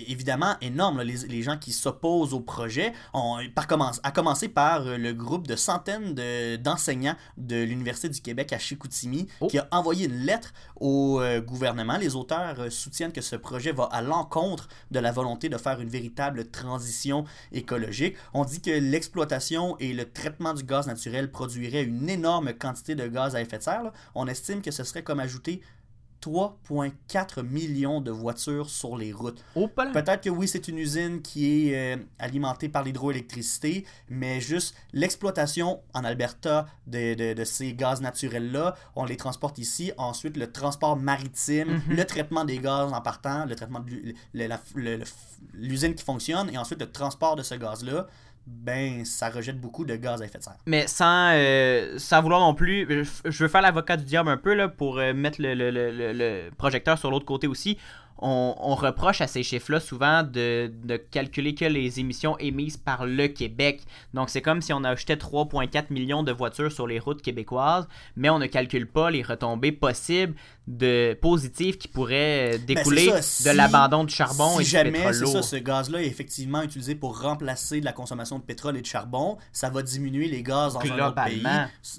évidemment 0.08 0.56
énorme, 0.62 0.98
là, 0.98 1.04
les, 1.04 1.18
les 1.28 1.42
gens 1.42 1.58
qui 1.58 1.72
s'opposent 1.72 2.34
au 2.34 2.40
projet. 2.40 2.94
On, 3.14 3.38
par 3.56 3.68
commence, 3.68 4.00
à 4.04 4.12
commencer 4.12 4.50
par 4.50 4.84
le 4.84 5.14
groupe 5.14 5.48
de 5.48 5.56
centaines 5.56 6.14
de- 6.14 6.56
d'enseignants 6.58 7.16
de, 7.38 7.64
l'Université 7.64 8.10
du 8.10 8.22
Québec 8.22 8.54
à 8.54 8.60
Chicoutimi 8.60 9.28
Oh. 9.42 9.48
qui 9.48 9.58
a 9.60 9.68
envoyé 9.72 10.06
une 10.08 10.20
lettre 10.26 10.54
au 10.80 11.22
gouvernement. 11.46 11.98
Les 11.98 12.16
auteurs 12.16 12.72
soutiennent 12.72 13.12
que 13.12 13.22
ce 13.22 13.36
projet 13.36 13.72
va 13.72 13.86
à 13.86 14.02
l'encontre 14.02 14.68
de 14.92 15.00
la 15.00 15.12
volonté 15.12 15.50
de 15.50 15.58
faire 15.58 15.80
une 15.82 15.90
véritable 15.90 16.50
transition 16.50 17.26
écologique. 17.52 18.16
On 18.34 18.46
dit 18.46 18.62
que 18.62 18.72
l'exploitation 18.72 19.78
et 19.80 19.94
le 19.94 20.12
traitement 20.12 20.54
du 20.54 20.64
gaz 20.64 20.88
naturel 20.88 21.32
produiraient 21.32 21.84
une 21.84 22.10
énorme 22.10 22.54
quantité 22.54 22.96
de 22.96 23.08
gaz 23.08 23.36
à 23.36 23.42
effet 23.42 23.58
de 23.58 23.64
serre. 23.64 23.92
On 24.16 24.28
estime 24.28 24.62
que 24.62 24.72
ce 24.72 24.84
serait 24.84 25.04
comme 25.04 25.20
ajouter 25.20 25.62
3,4 26.22 27.44
millions 27.44 28.02
de 28.02 28.12
voitures 28.12 28.70
sur 28.70 28.98
les 28.98 29.12
routes. 29.14 29.44
Peut-être 29.94 30.22
que 30.24 30.30
oui, 30.30 30.48
c'est 30.48 30.68
une 30.68 30.78
usine 30.78 31.22
qui 31.22 31.70
est 31.70 31.96
euh, 31.96 31.98
alimentée 32.20 32.70
par 32.70 32.84
l'hydroélectricité, 32.84 33.86
mais 34.10 34.42
juste 34.42 34.76
l'exploitation 34.94 35.82
en 35.94 36.04
Alberta 36.04 36.68
de, 36.88 37.14
de- 37.14 37.34
de 37.34 37.44
ces 37.44 37.74
gaz 37.74 38.02
naturels-là, 38.02 38.76
on 38.96 39.06
les 39.06 39.18
transporte 39.18 39.58
ici. 39.58 39.92
Ensuite, 39.98 40.38
le 40.38 40.52
transport 40.52 40.96
maritime, 40.98 41.82
Mhm. 41.88 41.96
le 41.96 42.06
traitement 42.06 42.46
des 42.46 42.58
gaz 42.60 42.92
en 42.94 43.02
partant, 43.02 43.46
le 43.46 43.56
traitement 43.56 43.80
de 43.80 44.14
l'usine 45.54 45.96
qui 45.96 46.04
fonctionne, 46.04 46.50
et 46.54 46.58
ensuite 46.58 46.80
le 46.80 46.92
transport 46.92 47.36
de 47.36 47.44
ce 47.44 47.56
gaz-là, 47.56 48.08
ben, 48.52 49.06
ça 49.06 49.30
rejette 49.30 49.62
beaucoup 49.62 49.86
de 49.86 49.96
gaz 49.96 50.22
à 50.22 50.26
effet 50.26 50.40
de 50.40 50.44
serre. 50.44 50.58
Mais 50.66 50.88
sans, 50.88 51.32
euh, 51.34 51.98
sans 51.98 52.22
vouloir 52.22 52.42
non 52.42 52.54
plus, 52.56 53.06
je 53.24 53.44
veux 53.44 53.48
faire 53.48 53.62
l'avocat 53.62 53.96
du 53.96 54.06
diable 54.06 54.30
un 54.30 54.38
peu 54.38 54.54
là, 54.54 54.68
pour 54.68 54.98
euh, 55.00 55.14
mettre 55.14 55.42
le- 55.42 55.54
le- 55.54 55.70
le- 55.72 56.14
le 56.14 56.50
projecteur 56.58 56.98
sur 56.98 57.12
l'autre 57.12 57.26
côté 57.26 57.48
aussi. 57.48 57.78
On, 58.22 58.56
on 58.60 58.76
reproche 58.76 59.22
à 59.22 59.28
ces 59.28 59.44
chiffres-là 59.44 59.80
souvent 59.80 60.24
de, 60.24 60.72
de 60.84 60.98
calculer 60.98 61.56
que 61.56 61.66
les 61.66 62.00
émissions 62.00 62.38
émises 62.38 62.78
par 62.78 63.06
le 63.06 63.28
Québec. 63.28 63.82
Donc 64.14 64.30
c'est 64.30 64.42
comme 64.42 64.62
si 64.62 64.74
on 64.74 64.84
achetait 64.84 65.16
3,4 65.16 65.86
millions 65.90 66.24
de 66.24 66.32
voitures 66.32 66.72
sur 66.72 66.88
les 66.88 67.00
routes 67.00 67.22
québécoises, 67.22 67.88
mais 68.16 68.30
on 68.30 68.40
ne 68.40 68.48
calcule 68.48 68.88
pas 68.88 69.10
les 69.10 69.24
retombées 69.24 69.72
possibles 69.72 70.36
de 70.70 71.18
positives 71.20 71.78
qui 71.78 71.88
pourraient 71.88 72.56
euh, 72.56 72.58
découler 72.60 73.10
Ben, 73.10 73.22
ça, 73.24 73.52
de 73.52 73.58
l'abandon 73.58 74.04
du 74.04 74.14
charbon 74.14 74.56
si 74.58 74.62
et 74.62 74.64
du 74.66 74.70
jamais 74.70 74.92
pétrole 74.92 75.16
lourd. 75.16 75.32
ça, 75.32 75.42
ce 75.42 75.56
gaz-là 75.56 76.02
est 76.04 76.06
effectivement 76.06 76.62
utilisé 76.62 76.94
pour 76.94 77.22
remplacer 77.22 77.80
de 77.80 77.86
la 77.86 77.92
consommation 77.92 78.38
de 78.38 78.44
pétrole 78.44 78.78
et 78.78 78.82
de 78.82 78.86
charbon, 78.86 79.38
ça 79.52 79.70
va 79.70 79.82
diminuer 79.82 80.28
les 80.28 80.44
gaz 80.44 80.74
dans 80.74 80.82
un 80.82 81.08
autre 81.08 81.24
pays. 81.24 81.44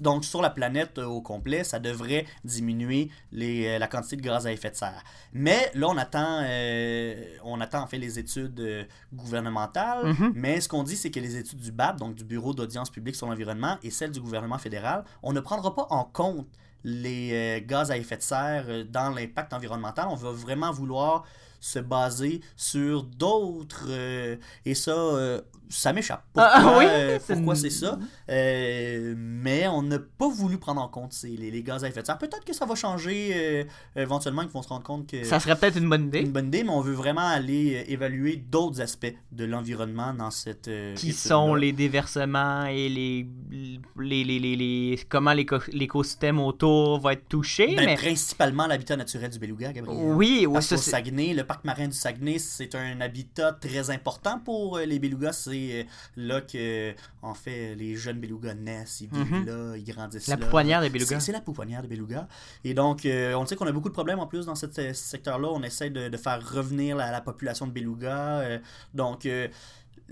Donc 0.00 0.24
sur 0.24 0.40
la 0.40 0.50
planète 0.50 0.98
euh, 0.98 1.04
au 1.04 1.20
complet, 1.20 1.64
ça 1.64 1.80
devrait 1.80 2.26
diminuer 2.44 3.10
les, 3.32 3.66
euh, 3.66 3.78
la 3.78 3.88
quantité 3.88 4.16
de 4.16 4.22
gaz 4.22 4.46
à 4.46 4.52
effet 4.52 4.70
de 4.70 4.76
serre. 4.76 5.02
Mais 5.32 5.70
là, 5.74 5.88
on 5.88 5.96
attend 5.96 6.09
attend, 6.10 6.40
euh, 6.42 7.24
on 7.44 7.60
attend 7.60 7.82
en 7.82 7.86
fait 7.86 7.98
les 7.98 8.18
études 8.18 8.58
euh, 8.60 8.84
gouvernementales, 9.12 10.06
Mhm. 10.06 10.32
mais 10.34 10.60
ce 10.60 10.68
qu'on 10.68 10.82
dit, 10.82 10.96
c'est 10.96 11.10
que 11.10 11.20
les 11.20 11.36
études 11.36 11.60
du 11.60 11.72
BAP, 11.72 11.98
donc 11.98 12.14
du 12.14 12.24
Bureau 12.24 12.52
d'audience 12.52 12.90
publique 12.90 13.14
sur 13.16 13.26
l'environnement, 13.28 13.76
et 13.82 13.90
celles 13.90 14.10
du 14.10 14.20
gouvernement 14.20 14.58
fédéral, 14.58 15.04
on 15.22 15.32
ne 15.32 15.40
prendra 15.40 15.74
pas 15.74 15.86
en 15.90 16.04
compte 16.04 16.48
les 16.82 17.30
euh, 17.32 17.60
gaz 17.66 17.90
à 17.90 17.96
effet 17.96 18.16
de 18.16 18.22
serre 18.22 18.66
dans 18.88 19.10
l'impact 19.10 19.52
environnemental. 19.52 20.06
On 20.10 20.14
va 20.16 20.32
vraiment 20.32 20.72
vouloir 20.72 21.24
se 21.60 21.78
baser 21.78 22.40
sur 22.56 23.04
d'autres. 23.04 23.86
euh, 23.88 24.36
et 24.64 24.74
ça, 24.74 24.92
euh, 24.92 25.40
ça 25.68 25.92
m'échappe. 25.92 26.24
Pourquoi, 26.32 26.50
Ah, 26.52 26.76
oui, 26.78 26.84
euh, 26.88 27.18
c'est 27.24 27.34
pourquoi 27.36 27.54
c'est 27.54 27.70
ça? 27.70 27.98
Mais 29.16 29.66
on 29.68 29.82
n'a 29.82 29.98
pas 29.98 30.28
voulu 30.28 30.58
prendre 30.58 30.80
en 30.80 30.88
compte 30.88 31.12
ces, 31.12 31.28
les, 31.36 31.50
les 31.50 31.62
gaz 31.62 31.84
à 31.84 31.88
effet 31.88 32.00
de 32.00 32.06
serre. 32.06 32.18
Peut-être 32.18 32.44
que 32.44 32.52
ça 32.52 32.66
va 32.66 32.74
changer 32.74 33.66
éventuellement, 33.96 34.42
qu'ils 34.42 34.50
vont 34.50 34.62
se 34.62 34.68
rendre 34.68 34.82
compte 34.82 35.06
que 35.06 35.22
Ça 35.24 35.38
serait 35.40 35.56
peut-être 35.56 35.78
une 35.78 35.88
bonne 35.88 36.06
idée. 36.08 36.20
une 36.20 36.32
bonne 36.32 36.46
idée, 36.48 36.64
mais 36.64 36.70
on 36.70 36.80
veut 36.80 36.94
vraiment 36.94 37.26
aller 37.26 37.84
évaluer 37.88 38.36
d'autres 38.36 38.80
aspects 38.80 39.14
de 39.32 39.44
l'environnement 39.44 40.12
dans 40.14 40.30
cette. 40.30 40.70
Qui 40.96 41.12
sont 41.12 41.54
les 41.54 41.72
déversements 41.72 42.64
et 42.66 42.88
les, 42.88 43.26
les, 43.50 44.24
les, 44.24 44.38
les, 44.38 44.56
les- 44.56 45.00
comment 45.08 45.32
l'éco- 45.32 45.58
l'écosystème 45.72 46.40
autour 46.40 47.00
va 47.00 47.12
être 47.12 47.28
touché. 47.28 47.74
Ben, 47.76 47.86
mais 47.86 47.94
Principalement 47.96 48.66
l'habitat 48.66 48.96
naturel 48.96 49.30
du 49.30 49.38
Beluga, 49.38 49.72
Gabriel. 49.72 50.02
oui, 50.14 50.44
oui, 50.46 50.52
Parce 50.52 50.66
ça 50.66 50.76
c'est. 50.76 50.90
Saguenay, 50.90 51.34
le 51.34 51.44
parc 51.50 51.64
marin 51.64 51.88
du 51.88 51.94
Saguenay, 51.96 52.38
c'est 52.38 52.76
un 52.76 53.00
habitat 53.00 53.52
très 53.54 53.90
important 53.90 54.38
pour 54.38 54.76
euh, 54.76 54.84
les 54.84 55.00
belugas. 55.00 55.32
C'est 55.32 55.80
euh, 55.80 55.82
là 56.16 56.40
que, 56.42 56.94
en 57.22 57.34
fait, 57.34 57.74
les 57.74 57.96
jeunes 57.96 58.20
belugas 58.20 58.54
naissent, 58.54 59.00
ils 59.00 59.08
vivent 59.08 59.32
Mhm. 59.32 59.46
là, 59.46 59.76
ils 59.76 59.82
grandissent 59.82 60.28
La 60.28 60.36
là. 60.36 60.44
pouponnière 60.46 60.80
des 60.80 60.90
belugas. 60.90 61.18
C'est 61.18 61.32
la 61.32 61.40
pouponnière 61.40 61.82
des 61.82 61.88
belugas. 61.88 62.28
Et 62.62 62.72
donc, 62.72 63.04
euh, 63.04 63.34
on 63.34 63.44
sait 63.46 63.56
qu'on 63.56 63.66
a 63.66 63.72
beaucoup 63.72 63.88
de 63.88 63.94
problèmes 63.94 64.20
en 64.20 64.28
plus 64.28 64.46
dans 64.46 64.54
cette- 64.54 64.76
ce 64.76 64.92
secteur-là. 64.92 65.48
On 65.50 65.62
essaie 65.64 65.90
de, 65.90 66.08
de 66.08 66.16
faire 66.16 66.40
revenir 66.48 66.94
la, 66.96 67.10
la 67.10 67.20
population 67.20 67.66
de 67.66 67.72
belugas. 67.72 68.40
euh, 68.42 68.58
donc, 68.94 69.26
euh, 69.26 69.48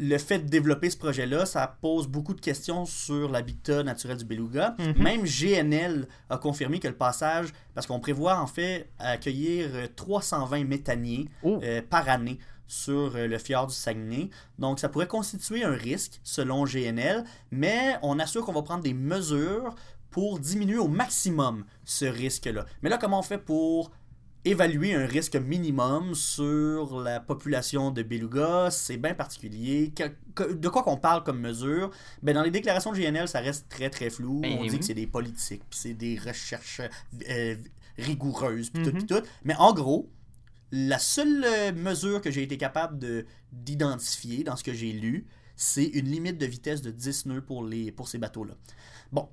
le 0.00 0.16
fait 0.18 0.38
de 0.38 0.48
développer 0.48 0.90
ce 0.90 0.96
projet-là, 0.96 1.44
ça 1.44 1.76
pose 1.80 2.06
beaucoup 2.06 2.32
de 2.34 2.40
questions 2.40 2.84
sur 2.86 3.28
l'habitat 3.30 3.82
naturel 3.82 4.16
du 4.16 4.24
beluga. 4.24 4.76
Mhm. 4.78 5.02
Même 5.02 5.22
GNL 5.24 6.06
a 6.30 6.38
confirmé 6.38 6.78
que 6.78 6.86
le 6.88 6.94
passage, 6.94 7.48
parce 7.74 7.86
qu'on 7.86 7.98
prévoit 8.00 8.38
en 8.38 8.46
fait 8.46 8.90
accueillir 8.98 9.70
euh, 9.74 9.86
320 9.96 10.64
méthaniers 10.64 11.28
Oh. 11.42 11.58
euh, 11.64 11.82
par 11.82 12.08
année 12.08 12.38
sur 12.68 13.16
euh, 13.16 13.26
le 13.26 13.38
fjord 13.38 13.66
du 13.66 13.74
Saguenay. 13.74 14.30
Donc 14.58 14.78
ça 14.78 14.88
pourrait 14.88 15.08
constituer 15.08 15.64
un 15.64 15.72
risque 15.74 16.20
selon 16.22 16.64
GNL, 16.64 17.24
mais 17.50 17.96
on 18.02 18.18
assure 18.18 18.44
qu'on 18.44 18.52
va 18.52 18.62
prendre 18.62 18.82
des 18.84 18.94
mesures 18.94 19.74
pour 20.10 20.38
diminuer 20.38 20.78
au 20.78 20.88
maximum 20.88 21.64
ce 21.84 22.04
risque-là. 22.04 22.64
Mais 22.82 22.88
là, 22.88 22.98
comment 22.98 23.18
on 23.18 23.22
fait 23.22 23.38
pour 23.38 23.90
évaluer 24.50 24.94
un 24.94 25.06
risque 25.06 25.36
minimum 25.36 26.14
sur 26.14 27.00
la 27.00 27.20
population 27.20 27.90
de 27.90 28.02
belugas, 28.02 28.70
c'est 28.70 28.96
bien 28.96 29.14
particulier. 29.14 29.92
De 30.36 30.68
quoi 30.68 30.82
qu'on 30.82 30.96
parle 30.96 31.22
comme 31.24 31.40
mesure? 31.40 31.90
Ben 32.22 32.34
Dans 32.34 32.42
les 32.42 32.50
déclarations 32.50 32.92
de 32.92 32.98
GNL, 32.98 33.28
ça 33.28 33.40
reste 33.40 33.68
très 33.68 33.90
très 33.90 34.10
flou. 34.10 34.40
Ben 34.40 34.58
on 34.58 34.64
dit 34.64 34.70
oui. 34.70 34.78
que 34.78 34.84
c'est 34.84 34.94
des 34.94 35.06
politiques, 35.06 35.62
puis 35.68 35.78
c'est 35.78 35.94
des 35.94 36.18
recherches 36.18 36.80
euh, 37.28 37.54
rigoureuses, 37.98 38.70
puis 38.70 38.82
tout, 38.82 38.90
Mhm. 38.90 38.96
puis 38.98 39.06
tout. 39.06 39.22
Mais 39.44 39.54
en 39.56 39.72
gros, 39.72 40.08
la 40.70 40.98
seule 40.98 41.44
euh, 41.44 41.72
mesure 41.72 42.20
que 42.20 42.30
j'ai 42.30 42.42
été 42.42 42.56
capable 42.56 42.98
de 42.98 43.24
d'identifier 43.52 44.44
dans 44.44 44.56
ce 44.56 44.64
que 44.64 44.72
j'ai 44.74 44.92
lu, 44.92 45.26
c'est 45.56 45.84
une 45.84 46.06
limite 46.06 46.38
de 46.38 46.46
vitesse 46.46 46.82
de 46.82 46.90
10 46.90 47.26
nœuds 47.26 47.40
pour, 47.40 47.64
les, 47.64 47.90
pour 47.90 48.06
ces 48.08 48.18
bateaux-là. 48.18 48.54
Bon, 49.10 49.28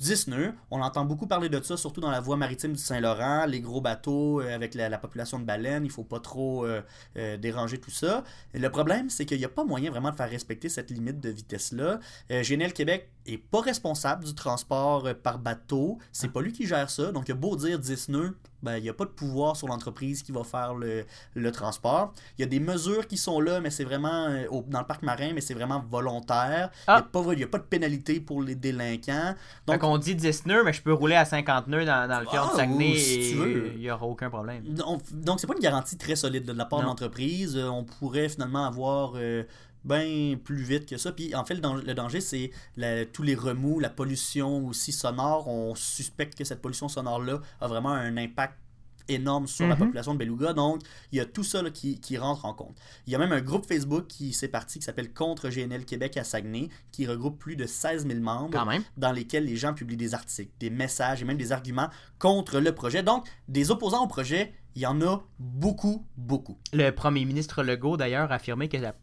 10 0.00 0.28
nœuds, 0.28 0.54
on 0.70 0.80
entend 0.80 1.04
beaucoup 1.04 1.26
parler 1.26 1.50
de 1.50 1.62
ça, 1.62 1.76
surtout 1.76 2.00
dans 2.00 2.10
la 2.10 2.20
voie 2.20 2.36
maritime 2.38 2.72
du 2.72 2.78
Saint-Laurent, 2.80 3.44
les 3.44 3.60
gros 3.60 3.82
bateaux 3.82 4.40
euh, 4.40 4.54
avec 4.54 4.74
la, 4.74 4.88
la 4.88 4.96
population 4.98 5.38
de 5.38 5.44
baleines, 5.44 5.84
il 5.84 5.90
faut 5.90 6.04
pas 6.04 6.20
trop 6.20 6.64
euh, 6.64 6.80
euh, 7.18 7.36
déranger 7.36 7.78
tout 7.78 7.90
ça. 7.90 8.24
Et 8.54 8.58
le 8.58 8.70
problème, 8.70 9.10
c'est 9.10 9.26
qu'il 9.26 9.38
n'y 9.38 9.44
a 9.44 9.50
pas 9.50 9.64
moyen 9.64 9.90
vraiment 9.90 10.10
de 10.10 10.16
faire 10.16 10.30
respecter 10.30 10.70
cette 10.70 10.90
limite 10.90 11.20
de 11.20 11.28
vitesse-là. 11.28 12.00
Euh, 12.30 12.42
GNL 12.42 12.72
Québec 12.72 13.10
est 13.26 13.36
pas 13.36 13.60
responsable 13.60 14.24
du 14.24 14.34
transport 14.34 15.06
par 15.22 15.38
bateau, 15.38 15.98
c'est 16.12 16.32
pas 16.32 16.40
lui 16.40 16.52
qui 16.52 16.66
gère 16.66 16.88
ça, 16.88 17.12
donc 17.12 17.28
il 17.28 17.32
a 17.32 17.34
beau 17.34 17.54
dire 17.56 17.78
10 17.78 18.08
nœuds, 18.08 18.34
ben, 18.62 18.76
il 18.76 18.82
n'y 18.82 18.88
a 18.88 18.94
pas 18.94 19.04
de 19.04 19.10
pouvoir 19.10 19.56
sur 19.56 19.66
l'entreprise 19.68 20.22
qui 20.22 20.32
va 20.32 20.44
faire 20.44 20.74
le, 20.74 21.04
le 21.34 21.52
transport. 21.52 22.12
Il 22.38 22.42
y 22.42 22.44
a 22.44 22.46
des 22.48 22.60
mesures 22.60 23.06
qui 23.06 23.16
sont 23.16 23.40
là, 23.40 23.60
mais 23.60 23.70
c'est 23.70 23.84
vraiment 23.84 24.26
euh, 24.28 24.46
au- 24.50 24.64
dans 24.68 24.80
le 24.80 24.86
parc 24.86 25.02
marin, 25.02 25.32
mais 25.34 25.40
c'est 25.40 25.54
vraiment 25.54 25.82
volontaire. 25.88 26.70
Il 26.72 26.84
Ah. 26.88 26.96
n'y 26.96 27.00
a, 27.00 27.02
pas 27.04 27.20
vrai- 27.22 27.34
il 27.36 27.40
y 27.40 27.44
a 27.44 27.48
pas 27.48 27.58
de 27.58 27.64
pénalité 27.64 28.20
pour 28.20 28.42
les 28.42 28.54
délinquants. 28.54 29.34
Donc, 29.66 29.80
Donc, 29.80 29.84
on 29.90 29.98
dit 29.98 30.14
10 30.14 30.46
nœuds, 30.46 30.62
mais 30.64 30.72
je 30.72 30.82
peux 30.82 30.92
rouler 30.92 31.14
à 31.16 31.24
50 31.24 31.66
nœuds 31.68 31.84
dans, 31.84 32.08
dans 32.08 32.20
le 32.20 32.26
fjord 32.26 32.48
Ah, 32.50 32.54
du 32.54 32.60
Saguenay 32.60 32.94
si 32.96 33.14
et 33.20 33.30
tu 33.32 33.36
veux. 33.38 33.72
il 33.74 33.80
n'y 33.80 33.90
aura 33.90 34.06
aucun 34.06 34.28
problème. 34.30 34.62
Donc, 34.64 35.40
c'est 35.40 35.46
pas 35.46 35.54
une 35.54 35.60
garantie 35.62 35.96
très 35.96 36.16
solide 36.16 36.44
de 36.44 36.52
la 36.52 36.64
part 36.64 36.80
de 36.80 36.84
l'entreprise. 36.84 37.56
Euh, 37.56 37.68
on 37.68 37.84
pourrait 37.84 38.28
finalement 38.28 38.66
avoir 38.66 39.12
euh, 39.16 39.44
bien 39.84 40.36
plus 40.42 40.62
vite 40.62 40.86
que 40.86 40.96
ça. 40.96 41.12
Puis 41.12 41.34
en 41.34 41.44
fait, 41.44 41.54
le 41.54 41.94
danger, 41.94 42.20
c'est 42.20 42.50
tous 43.12 43.22
les 43.22 43.34
remous, 43.34 43.80
la 43.80 43.90
pollution 43.90 44.66
aussi 44.66 44.92
sonore. 44.92 45.48
On 45.48 45.74
suspecte 45.74 46.36
que 46.36 46.44
cette 46.44 46.60
pollution 46.62 46.88
sonore-là 46.88 47.40
a 47.60 47.66
vraiment 47.68 47.90
un 47.92 48.16
impact 48.16 48.54
énorme 49.08 49.48
sur 49.48 49.66
la 49.66 49.74
Mhm. 49.74 49.80
population 49.86 50.12
de 50.14 50.18
beluga. 50.18 50.52
Donc, 50.52 50.82
il 51.10 51.16
y 51.16 51.20
a 51.20 51.24
tout 51.24 51.42
ça 51.42 51.62
là, 51.62 51.70
qui, 51.70 51.98
qui 51.98 52.16
rentre 52.16 52.44
en 52.44 52.54
compte. 52.54 52.76
Il 53.08 53.12
y 53.12 53.16
a 53.16 53.18
même 53.18 53.32
un 53.32 53.40
groupe 53.40 53.66
Facebook 53.66 54.06
qui 54.06 54.32
s'est 54.32 54.46
parti 54.46 54.78
qui 54.78 54.84
s'appelle 54.84 55.12
Contre 55.12 55.48
GNL 55.48 55.84
Québec 55.84 56.16
à 56.16 56.22
Saguenay, 56.22 56.68
qui 56.92 57.08
regroupe 57.08 57.36
plus 57.36 57.56
de 57.56 57.66
16 57.66 58.06
000 58.06 58.20
membres 58.20 58.50
Quand 58.52 58.66
même. 58.66 58.84
dans 58.96 59.10
lesquels 59.10 59.46
les 59.46 59.56
gens 59.56 59.74
publient 59.74 59.96
des 59.96 60.14
articles, 60.14 60.52
des 60.60 60.70
messages 60.70 61.22
et 61.22 61.24
même 61.24 61.38
des 61.38 61.50
arguments 61.50 61.88
contre 62.20 62.60
le 62.60 62.72
projet. 62.72 63.02
Donc, 63.02 63.26
des 63.48 63.72
opposants 63.72 64.04
au 64.04 64.06
projet, 64.06 64.52
il 64.76 64.82
y 64.82 64.86
en 64.86 65.00
a 65.02 65.22
beaucoup, 65.38 66.06
beaucoup. 66.16 66.58
Le 66.72 66.90
premier 66.90 67.24
ministre 67.24 67.62
Legault, 67.62 67.96
d'ailleurs, 67.96 68.30
a 68.30 68.36
affirmé 68.36 68.68
que 68.68 68.76
la- 68.76 68.94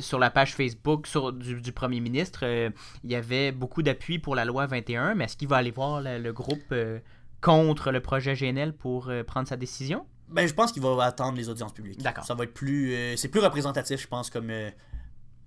sur 0.00 0.18
la 0.18 0.30
page 0.30 0.54
Facebook 0.54 1.06
sur- 1.06 1.32
du, 1.32 1.60
du 1.60 1.72
premier 1.72 2.00
ministre, 2.00 2.40
euh, 2.42 2.70
il 3.04 3.10
y 3.10 3.14
avait 3.14 3.52
beaucoup 3.52 3.82
d'appui 3.82 4.18
pour 4.18 4.34
la 4.34 4.44
loi 4.44 4.66
21, 4.66 5.14
mais 5.14 5.24
est-ce 5.24 5.36
qu'il 5.36 5.48
va 5.48 5.56
aller 5.56 5.70
voir 5.70 6.00
le, 6.00 6.18
le 6.18 6.32
groupe 6.32 6.58
euh, 6.72 6.98
contre 7.40 7.92
le 7.92 8.00
projet 8.00 8.34
GNL 8.34 8.72
pour 8.72 9.08
euh, 9.08 9.22
prendre 9.24 9.46
sa 9.48 9.56
décision? 9.56 10.04
Ben, 10.28 10.46
je 10.46 10.52
pense 10.52 10.72
qu'il 10.72 10.82
va 10.82 11.04
attendre 11.04 11.36
les 11.38 11.48
audiences 11.48 11.72
publiques. 11.72 12.02
D'accord. 12.02 12.24
Ça 12.24 12.34
va 12.34 12.44
être 12.44 12.52
plus... 12.52 12.94
c'est 13.16 13.28
plus 13.28 13.40
représentatif, 13.40 14.00
je 14.02 14.06
pense, 14.08 14.28
comme 14.28 14.50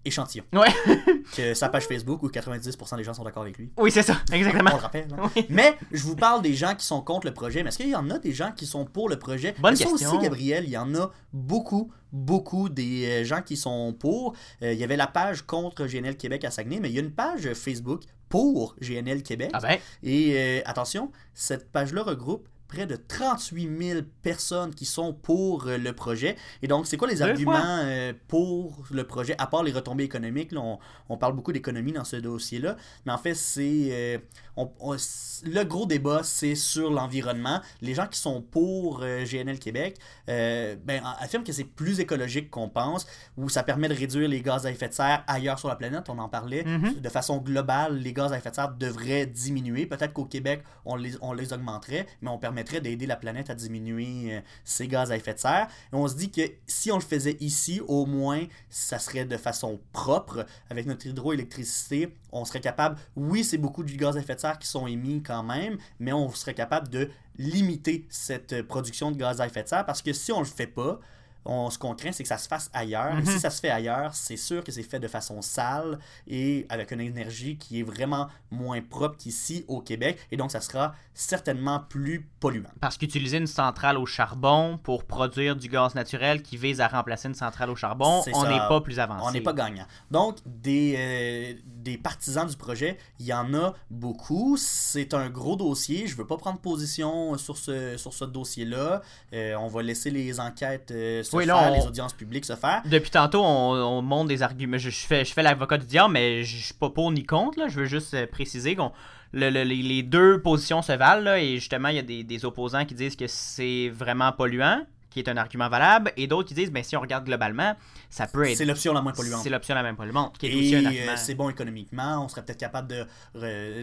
échantillon. 0.06 0.44
Ouais. 0.54 0.68
que 1.36 1.54
sa 1.54 1.70
page 1.70 1.86
Facebook 1.86 2.24
où 2.24 2.28
90% 2.30 2.98
des 2.98 3.04
gens 3.04 3.14
sont 3.14 3.24
d'accord 3.24 3.44
avec 3.44 3.58
lui. 3.58 3.72
Oui, 3.78 3.92
c'est 3.92 4.04
ça, 4.04 4.18
exactement. 4.32 4.72
On 4.74 4.78
le 4.78 4.82
rappelle. 4.82 5.08
hein. 5.18 5.30
Oui. 5.36 5.46
Mais 5.50 5.78
je 5.92 6.04
vous 6.04 6.16
parle 6.16 6.42
des 6.42 6.54
gens 6.54 6.76
qui 6.76 6.86
sont 6.86 7.02
contre 7.02 7.28
le 7.28 7.34
projet. 7.34 7.64
Mais 7.64 7.70
est-ce 7.70 7.78
qu'il 7.78 7.90
y 7.90 7.96
en 7.96 8.10
a 8.10 8.18
des 8.20 8.34
gens 8.34 8.52
qui 8.52 8.66
sont 8.66 8.86
pour 8.86 9.10
le 9.10 9.18
projet? 9.20 9.54
Bonne 9.60 9.72
Mais 9.74 9.78
ça 9.78 9.86
question. 9.90 10.10
aussi, 10.10 10.18
Gabriel, 10.24 10.64
il 10.66 10.72
y 10.72 10.78
en 10.78 10.94
a 10.96 11.12
beaucoup, 11.34 11.92
beaucoup 12.12 12.70
des 12.70 13.06
euh, 13.06 13.24
gens 13.24 13.42
qui 13.42 13.58
sont 13.58 13.94
pour. 13.94 14.36
Euh, 14.64 14.74
il 14.74 14.80
y 14.80 14.84
avait 14.84 14.98
la 14.98 15.08
page 15.08 15.44
contre 15.44 15.86
GNL 15.86 16.18
Québec 16.18 16.44
à 16.46 16.52
Saguenay, 16.52 16.80
mais 16.80 16.90
il 16.90 16.96
y 16.96 17.00
a 17.00 17.02
une 17.02 17.12
page 17.14 17.54
Facebook 17.54 18.02
pour 18.30 18.76
GNL 18.82 19.24
Québec. 19.24 19.50
Ah 19.54 19.60
ben, 19.60 19.78
Et 20.04 20.34
euh, 20.36 20.62
attention, 20.66 21.12
cette 21.34 21.72
page-là 21.72 22.04
regroupe 22.04 22.48
près 22.72 22.86
de 22.88 22.96
38 22.96 23.70
000 23.80 24.00
personnes 24.24 24.74
qui 24.74 24.86
sont 24.86 25.14
pour 25.14 25.68
euh, 25.68 25.78
le 25.78 25.94
projet. 25.94 26.36
Et 26.62 26.68
donc, 26.68 26.88
c'est 26.88 26.98
quoi 26.98 27.08
les 27.08 27.16
Deux 27.16 27.24
arguments 27.24 27.54
euh, 27.84 28.14
pour 28.28 28.84
le 28.92 29.04
projet, 29.06 29.36
à 29.38 29.46
part 29.48 29.62
les 29.64 29.72
retombées 29.72 30.06
économiques? 30.06 30.52
là, 30.54 30.62
on, 30.62 30.80
on 31.10 31.18
parle 31.18 31.36
beaucoup 31.36 31.52
d'économie 31.52 31.92
dans 31.92 32.06
ce 32.06 32.16
dossier-là. 32.16 32.78
Mais 33.06 33.12
en 33.12 33.18
fait, 33.18 33.36
c'est... 33.36 33.90
euh, 33.92 34.18
on- 34.58 34.72
on- 34.80 34.98
c- 34.98 35.46
le 35.46 35.64
gros 35.64 35.86
débat, 35.86 36.22
c'est 36.24 36.56
sur 36.56 36.90
l'environnement. 36.92 37.62
Les 37.82 37.94
gens 37.94 38.08
qui 38.08 38.20
sont 38.20 38.42
pour 38.42 39.00
GNL 39.02 39.60
Québec 39.60 39.98
euh, 40.30 40.76
ben, 40.84 41.02
affirment 41.20 41.44
que 41.44 41.52
c'est 41.54 41.64
plus 41.66 42.00
écologique 42.00 42.50
qu'on 42.50 42.70
pense, 42.70 43.06
où 43.38 43.50
ça 43.50 43.64
permet 43.64 43.90
de 43.90 43.94
réduire 43.96 44.30
les 44.30 44.42
gaz 44.42 44.66
à 44.66 44.72
effet 44.72 44.88
de 44.88 44.94
serre 44.94 45.24
ailleurs 45.28 45.60
sur 45.60 45.68
la 45.68 45.76
planète. 45.76 46.10
On 46.10 46.18
en 46.20 46.30
parlait. 46.30 46.64
Mhm. 46.64 47.02
De 47.02 47.10
façon 47.10 47.38
globale, 47.40 47.98
les 47.98 48.14
gaz 48.14 48.32
à 48.32 48.38
effet 48.38 48.50
de 48.52 48.56
serre 48.56 48.72
devraient 48.76 49.26
diminuer. 49.26 49.86
Peut-être 49.86 50.14
qu'au 50.14 50.26
Québec, 50.26 50.64
on 50.86 50.96
les, 50.96 51.14
on 51.22 51.34
les 51.34 51.52
augmenterait, 51.54 52.06
mais 52.22 52.30
on 52.30 52.38
d'aider 52.64 53.06
la 53.06 53.16
planète 53.16 53.50
à 53.50 53.56
diminuer 53.56 54.36
euh, 54.36 54.42
ses 54.64 54.88
gaz 54.88 55.12
à 55.12 55.18
effet 55.18 55.34
de 55.34 55.40
serre. 55.40 55.68
On 55.92 56.08
se 56.08 56.16
dit 56.16 56.32
que 56.32 56.42
si 56.68 56.92
on 56.92 56.96
le 56.96 57.02
faisait 57.02 57.38
ici, 57.40 57.82
au 57.88 58.06
moins, 58.06 58.46
ça 58.70 59.00
serait 59.00 59.26
de 59.26 59.38
façon 59.38 59.80
propre. 59.94 60.46
Avec 60.70 60.86
notre 60.86 61.06
hydroélectricité, 61.06 62.16
on 62.32 62.46
serait 62.46 62.62
capable, 62.62 62.98
oui, 63.16 63.44
c'est 63.44 63.58
beaucoup 63.58 63.84
de 63.84 63.92
gaz 63.92 64.18
à 64.18 64.20
effet 64.20 64.36
de 64.36 64.40
serre 64.40 64.60
qui 64.60 64.68
sont 64.68 64.88
émis 64.88 65.22
quand 65.22 65.44
même, 65.44 65.78
mais 66.00 66.14
on 66.14 66.30
serait 66.32 66.54
capable 66.54 66.90
de 66.90 67.10
limiter 67.38 68.06
cette 68.10 68.54
euh, 68.54 68.64
production 68.64 69.12
de 69.12 69.18
gaz 69.18 69.42
à 69.42 69.48
effet 69.48 69.64
de 69.64 69.68
serre 69.68 69.86
parce 69.86 70.02
que 70.02 70.14
si 70.14 70.32
on 70.32 70.40
le 70.40 70.46
fait 70.46 70.68
pas, 70.68 71.00
on, 71.46 71.70
ce 71.70 71.78
qu'on 71.80 71.96
craint, 71.96 72.12
c'est 72.12 72.24
que 72.24 72.30
ça 72.30 72.38
se 72.38 72.48
fasse 72.48 72.70
ailleurs. 72.74 73.14
Et 73.18 73.22
Mhm. 73.22 73.26
si 73.26 73.40
ça 73.40 73.50
se 73.50 73.60
fait 73.60 73.70
ailleurs, 73.70 74.14
c'est 74.14 74.38
sûr 74.38 74.64
que 74.64 74.72
c'est 74.72 74.84
fait 74.84 75.00
de 75.00 75.08
façon 75.08 75.42
sale 75.42 76.00
et 76.28 76.66
avec 76.70 76.92
une 76.92 77.02
énergie 77.02 77.58
qui 77.58 77.80
est 77.80 77.84
vraiment 77.84 78.28
moins 78.52 78.82
propre 78.82 79.18
qu'ici 79.18 79.66
au 79.68 79.82
Québec. 79.82 80.20
Et 80.32 80.38
donc, 80.38 80.52
ça 80.52 80.62
sera 80.62 80.94
certainement 81.14 81.80
plus 81.80 82.28
polluant. 82.40 82.70
Parce 82.80 82.98
qu'utiliser 82.98 83.38
une 83.38 83.48
centrale 83.48 83.98
au 83.98 84.06
charbon 84.06 84.80
pour 84.82 85.04
produire 85.06 85.56
du 85.56 85.68
gaz 85.68 85.96
naturel 85.96 86.42
qui 86.42 86.58
vise 86.58 86.82
à 86.82 86.88
remplacer 86.88 87.28
une 87.28 87.36
centrale 87.36 87.70
au 87.70 87.76
charbon, 87.76 88.24
on 88.34 88.44
n'est 88.48 88.58
pas 88.58 88.82
plus 88.82 89.00
avancé. 89.00 89.24
On 89.28 89.32
n'est 89.32 89.42
pas 89.42 89.54
gagnant. 89.54 89.86
Donc, 90.10 90.38
des, 90.46 90.96
euh, 90.98 91.54
des 91.66 91.98
partisans 91.98 92.48
du 92.48 92.56
projet, 92.56 92.98
il 93.20 93.26
y 93.26 93.34
en 93.34 93.54
a 93.54 93.74
beaucoup. 93.90 94.58
C'est 94.58 95.14
un 95.14 95.30
gros 95.30 95.56
dossier. 95.56 96.08
Je 96.08 96.16
veux 96.16 96.26
pas 96.28 96.38
prendre 96.38 96.60
position 96.60 97.38
sur 97.38 97.58
ce, 97.58 97.98
sur 97.98 98.14
ce 98.14 98.26
dossier-là. 98.26 99.02
Euh, 99.34 99.56
on 99.56 99.68
va 99.68 99.82
laisser 99.84 100.10
les 100.12 100.40
enquêtes 100.40 100.92
euh, 100.92 101.24
se 101.32 101.38
Oui, 101.38 101.46
faire, 101.46 101.56
là, 101.56 101.72
on- 101.72 101.76
les 101.80 101.88
audiences 101.88 102.14
publiques 102.14 102.46
se 102.46 102.56
faire. 102.56 102.82
Depuis 102.86 103.10
tantôt, 103.12 103.42
on, 103.44 103.72
on 103.74 104.02
montre 104.02 104.28
des 104.28 104.42
arguments. 104.44 104.78
Je, 104.78 104.90
je 104.90 105.06
fais, 105.06 105.26
je 105.26 105.34
fais 105.34 105.44
l'avocat 105.44 105.78
du 105.78 105.86
diable, 105.86 106.14
mais 106.14 106.44
je 106.44 106.58
suis 106.58 106.74
pas 106.74 106.90
pour 106.90 107.12
ni 107.12 107.24
contre. 107.26 107.60
Là. 107.60 107.68
Je 107.68 107.80
veux 107.80 107.86
juste 107.86 108.14
euh, 108.14 108.28
préciser 108.28 108.76
qu'on 108.76 108.92
le- 109.34 109.50
le- 109.50 109.64
les, 109.64 109.82
les 109.82 110.04
deux 110.04 110.42
positions 110.42 110.82
se 110.82 110.92
valent. 110.92 111.24
là, 111.24 111.40
et 111.40 111.56
justement, 111.56 111.88
il 111.90 111.96
y 111.96 112.00
a 112.00 112.04
des, 112.04 112.24
des 112.24 112.46
opposants 112.46 112.86
qui 112.86 112.94
disent 112.96 113.16
que 113.16 113.28
c'est 113.28 113.90
vraiment 113.90 114.32
polluant, 114.32 114.86
qui 115.10 115.20
est 115.20 115.28
un 115.30 115.38
argument 115.38 115.68
valable, 115.70 116.12
et 116.18 116.28
d'autres 116.28 116.48
qui 116.50 116.54
disent 116.54 116.72
ben 116.72 116.84
si 116.84 116.96
on 116.96 117.02
regarde 117.02 117.26
globalement, 117.26 117.76
ça 118.12 118.28
peut 118.28 118.48
être. 118.48 118.58
C'est 118.58 118.66
l'option 118.66 118.94
la 118.94 119.02
moins 119.02 119.14
polluante. 119.14 119.42
C'est 119.42 119.50
l'option 119.50 119.74
la 119.74 119.82
même 119.82 119.96
polluante, 119.96 120.38
qui 120.38 120.46
est 120.48 120.54
aussi 120.56 120.74
Et 120.74 120.78
un 120.78 120.84
euh, 120.84 120.88
argument. 120.88 121.18
c'est 121.18 121.34
bon 121.34 121.50
économiquement, 121.50 122.24
on 122.24 122.28
serait 122.30 122.44
peut-être 122.46 122.60
capable 122.60 123.08